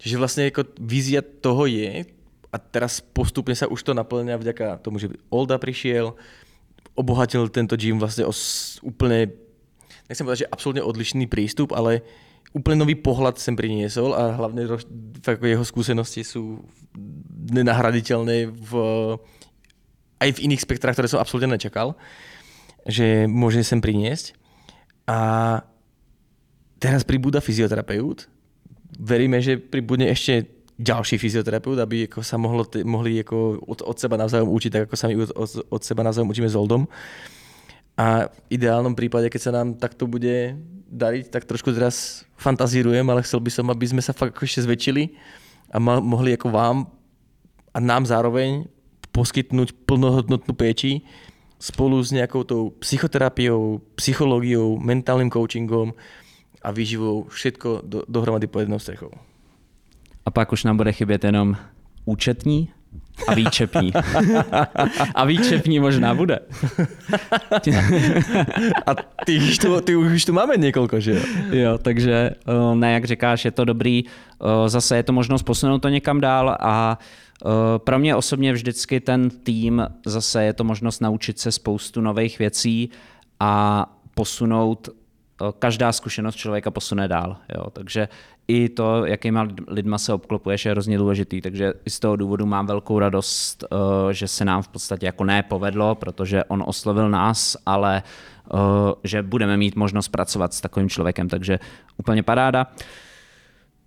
Čiže 0.00 0.16
vlastne 0.16 0.48
ako 0.48 0.80
vízia 0.80 1.20
toho 1.20 1.68
je, 1.68 2.08
a 2.50 2.56
teraz 2.58 2.98
postupne 2.98 3.54
sa 3.54 3.70
už 3.70 3.80
to 3.86 3.94
naplňa 3.94 4.34
vďaka 4.34 4.82
tomu, 4.82 4.98
že 4.98 5.14
Olda 5.30 5.54
prišiel, 5.54 6.18
obohatil 6.98 7.46
tento 7.46 7.78
gym 7.78 8.02
vlastne 8.02 8.26
o 8.26 8.34
úplne, 8.82 9.30
nechcem 10.10 10.26
povedať, 10.26 10.46
že 10.46 10.52
absolútne 10.52 10.82
odlišný 10.82 11.30
prístup, 11.30 11.70
ale 11.70 12.02
úplne 12.50 12.82
nový 12.82 12.98
pohľad 12.98 13.38
sem 13.38 13.54
priniesol 13.54 14.10
a 14.10 14.34
hlavne 14.34 14.66
ako 15.22 15.44
jeho 15.46 15.62
skúsenosti 15.62 16.26
sú 16.26 16.66
nenahraditeľné 17.54 18.50
v, 18.50 18.72
aj 20.18 20.30
v 20.34 20.42
iných 20.50 20.62
spektrách, 20.66 20.98
ktoré 20.98 21.06
som 21.06 21.22
absolútne 21.22 21.54
nečakal, 21.54 21.94
že 22.82 23.30
môže 23.30 23.62
sem 23.62 23.78
priniesť. 23.78 24.34
A 25.06 25.18
teraz 26.82 27.06
pribúda 27.06 27.38
fyzioterapeut. 27.38 28.26
Veríme, 28.98 29.38
že 29.38 29.54
pribudne 29.58 30.10
ešte 30.10 30.59
ďalší 30.80 31.20
fyzioterapeut, 31.20 31.76
aby 31.78 32.08
jako 32.08 32.24
sa 32.24 32.40
mohlo, 32.40 32.64
mohli 32.84 33.20
jako 33.20 33.60
od, 33.68 33.84
od 33.84 33.96
seba 34.00 34.16
navzájom 34.16 34.48
učiť, 34.48 34.70
tak 34.72 34.82
ako 34.88 34.96
sa 34.96 35.06
my 35.12 35.14
od, 35.20 35.50
od 35.68 35.82
seba 35.84 36.00
navzájom 36.00 36.32
učíme 36.32 36.48
s 36.48 36.56
Oldom. 36.56 36.88
A 38.00 38.32
v 38.32 38.56
ideálnom 38.56 38.96
prípade, 38.96 39.28
keď 39.28 39.40
sa 39.44 39.52
nám 39.52 39.76
takto 39.76 40.08
bude 40.08 40.56
dariť, 40.88 41.28
tak 41.28 41.44
trošku 41.44 41.76
teraz 41.76 42.24
fantazírujem, 42.40 43.04
ale 43.12 43.20
chcel 43.20 43.44
by 43.44 43.50
som, 43.52 43.68
aby 43.68 43.86
sme 43.92 44.00
sa 44.00 44.16
fakt 44.16 44.40
ešte 44.40 44.64
zväčšili 44.64 45.12
a 45.68 45.76
mohli 45.84 46.32
jako 46.32 46.48
vám 46.48 46.88
a 47.76 47.78
nám 47.78 48.08
zároveň 48.08 48.64
poskytnúť 49.12 49.84
plnohodnotnú 49.84 50.56
péči 50.56 51.04
spolu 51.60 52.00
s 52.00 52.08
nejakou 52.08 52.42
tou 52.48 52.72
psychoterapiou, 52.80 53.84
psychológiou, 54.00 54.80
mentálnym 54.80 55.28
coachingom 55.28 55.92
a 56.64 56.72
výživou 56.72 57.28
všetko 57.28 57.84
do, 57.84 57.98
dohromady 58.08 58.48
pod 58.48 58.64
jednou 58.64 58.80
strechou 58.80 59.12
a 60.30 60.32
pak 60.32 60.52
už 60.52 60.64
nám 60.64 60.76
bude 60.76 60.92
chybět 60.92 61.24
jenom 61.24 61.56
účetní 62.04 62.68
a 63.26 63.34
výčepní. 63.34 63.92
a 65.14 65.24
výčepní 65.24 65.80
možná 65.80 66.14
bude. 66.14 66.38
a 68.86 68.94
ty 69.24 69.38
už, 69.38 69.58
tu, 69.58 69.80
ty 69.80 69.96
už 69.96 70.24
tu 70.24 70.32
máme 70.32 70.56
několik, 70.56 70.94
že 70.98 71.14
jo? 71.14 71.20
Jo, 71.52 71.78
takže 71.78 72.30
ne, 72.74 72.92
jak 72.92 73.04
říkáš, 73.04 73.44
je 73.44 73.50
to 73.50 73.64
dobrý. 73.64 74.04
Zase 74.66 74.96
je 74.96 75.02
to 75.02 75.12
možnost 75.12 75.42
posunout 75.42 75.78
to 75.78 75.88
někam 75.88 76.20
dál 76.20 76.56
a 76.60 76.98
pro 77.78 77.98
mě 77.98 78.16
osobně 78.16 78.52
vždycky 78.52 79.00
ten 79.00 79.30
tým, 79.30 79.86
zase 80.06 80.44
je 80.44 80.52
to 80.52 80.64
možnost 80.64 81.00
naučit 81.00 81.38
se 81.38 81.52
spoustu 81.52 82.00
nových 82.00 82.38
věcí 82.38 82.90
a 83.40 83.86
posunout 84.14 84.88
každá 85.58 85.92
zkušenost 85.92 86.34
člověka 86.34 86.70
posune 86.70 87.08
dál. 87.08 87.36
Jo. 87.56 87.70
Takže 87.72 88.08
i 88.48 88.68
to, 88.68 89.06
jakýma 89.06 89.48
lidma 89.68 89.98
se 89.98 90.12
obklopuješ, 90.12 90.64
je 90.64 90.70
hrozně 90.70 90.98
důležitý. 90.98 91.40
Takže 91.40 91.72
i 91.84 91.90
z 91.90 92.00
toho 92.00 92.16
důvodu 92.16 92.46
mám 92.46 92.66
velkou 92.66 92.98
radost, 92.98 93.64
že 94.10 94.28
se 94.28 94.44
nám 94.44 94.62
v 94.62 94.68
podstatě 94.68 95.06
jako 95.06 95.24
ne 95.24 95.42
povedlo, 95.42 95.94
protože 95.94 96.44
on 96.44 96.64
oslovil 96.66 97.10
nás, 97.10 97.56
ale 97.66 98.02
že 99.04 99.22
budeme 99.22 99.56
mít 99.56 99.76
možnost 99.76 100.08
pracovat 100.08 100.54
s 100.54 100.60
takovým 100.60 100.88
člověkem, 100.88 101.28
takže 101.28 101.58
úplně 101.96 102.22
paráda. 102.22 102.66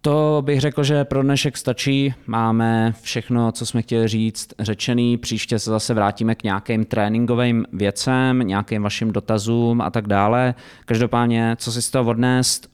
To 0.06 0.42
bych 0.46 0.62
řekl, 0.62 0.84
že 0.84 1.04
pro 1.04 1.24
dnešek 1.24 1.58
stačí. 1.58 2.14
Máme 2.28 2.94
všechno, 3.02 3.52
co 3.52 3.66
jsme 3.66 3.82
chtěli 3.82 4.08
říct, 4.08 4.54
řečený. 4.60 5.18
Příště 5.18 5.60
se 5.60 5.70
zase 5.70 5.94
vrátíme 5.94 6.36
k 6.36 6.44
nějakým 6.44 6.86
tréninkovým 6.86 7.66
věcem, 7.74 8.40
nějakým 8.40 8.84
vašim 8.84 9.12
dotazům 9.12 9.82
a 9.82 9.90
tak 9.90 10.08
dále. 10.08 10.56
Každopádně, 10.86 11.56
co 11.60 11.72
si 11.72 11.82
z 11.82 11.90
toho 11.92 12.10
odnést, 12.10 12.70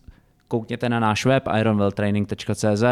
koukněte 0.47 0.89
na 0.89 0.99
náš 0.99 1.25
web 1.25 1.43
ironwelltraining.cz, 1.59 2.83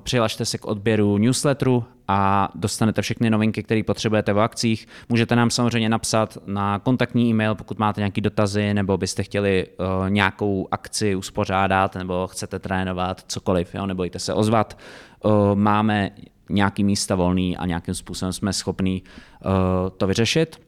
přihlašte 0.00 0.44
se 0.44 0.58
k 0.58 0.66
odběru 0.66 1.18
newsletteru 1.18 1.84
a 2.08 2.48
dostanete 2.54 3.02
všechny 3.02 3.30
novinky, 3.30 3.62
které 3.62 3.82
potřebujete 3.82 4.32
v 4.32 4.40
akcích. 4.40 4.88
Můžete 5.08 5.36
nám 5.36 5.50
samozřejmě 5.50 5.88
napsat 5.88 6.38
na 6.46 6.78
kontaktní 6.78 7.30
e-mail, 7.30 7.54
pokud 7.54 7.78
máte 7.78 8.00
nějaké 8.00 8.20
dotazy, 8.20 8.74
nebo 8.74 8.96
byste 8.96 9.22
chtěli 9.22 9.66
uh, 9.66 10.10
nějakou 10.10 10.68
akci 10.70 11.14
uspořádat, 11.14 11.94
nebo 11.94 12.26
chcete 12.26 12.58
trénovat, 12.58 13.24
cokoliv, 13.28 13.74
jo, 13.74 13.86
nebojte 13.86 14.18
se 14.18 14.34
ozvat. 14.34 14.78
Uh, 15.24 15.32
máme 15.54 16.10
nějaký 16.50 16.84
místa 16.84 17.14
volný 17.14 17.56
a 17.56 17.66
nějakým 17.66 17.94
způsobem 17.94 18.32
jsme 18.32 18.52
schopní 18.52 19.02
uh, 19.02 19.50
to 19.96 20.06
vyřešit. 20.06 20.60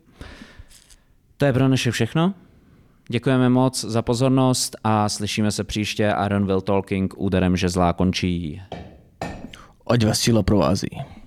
To 1.37 1.45
je 1.45 1.53
pro 1.53 1.69
naše 1.69 1.91
všechno. 1.91 2.35
Děkujeme 3.09 3.49
moc 3.49 3.85
za 3.85 4.03
pozornost 4.03 4.77
a 4.85 5.09
slyšíme 5.09 5.51
se 5.51 5.65
příště. 5.65 6.15
Iron 6.27 6.47
Will 6.47 6.61
Talking 6.61 7.15
úderem 7.17 7.57
žezla 7.57 7.93
končí. 7.93 8.63
Ať 9.91 10.07
vás 10.07 10.23
síla 10.23 10.47
provází. 10.47 11.20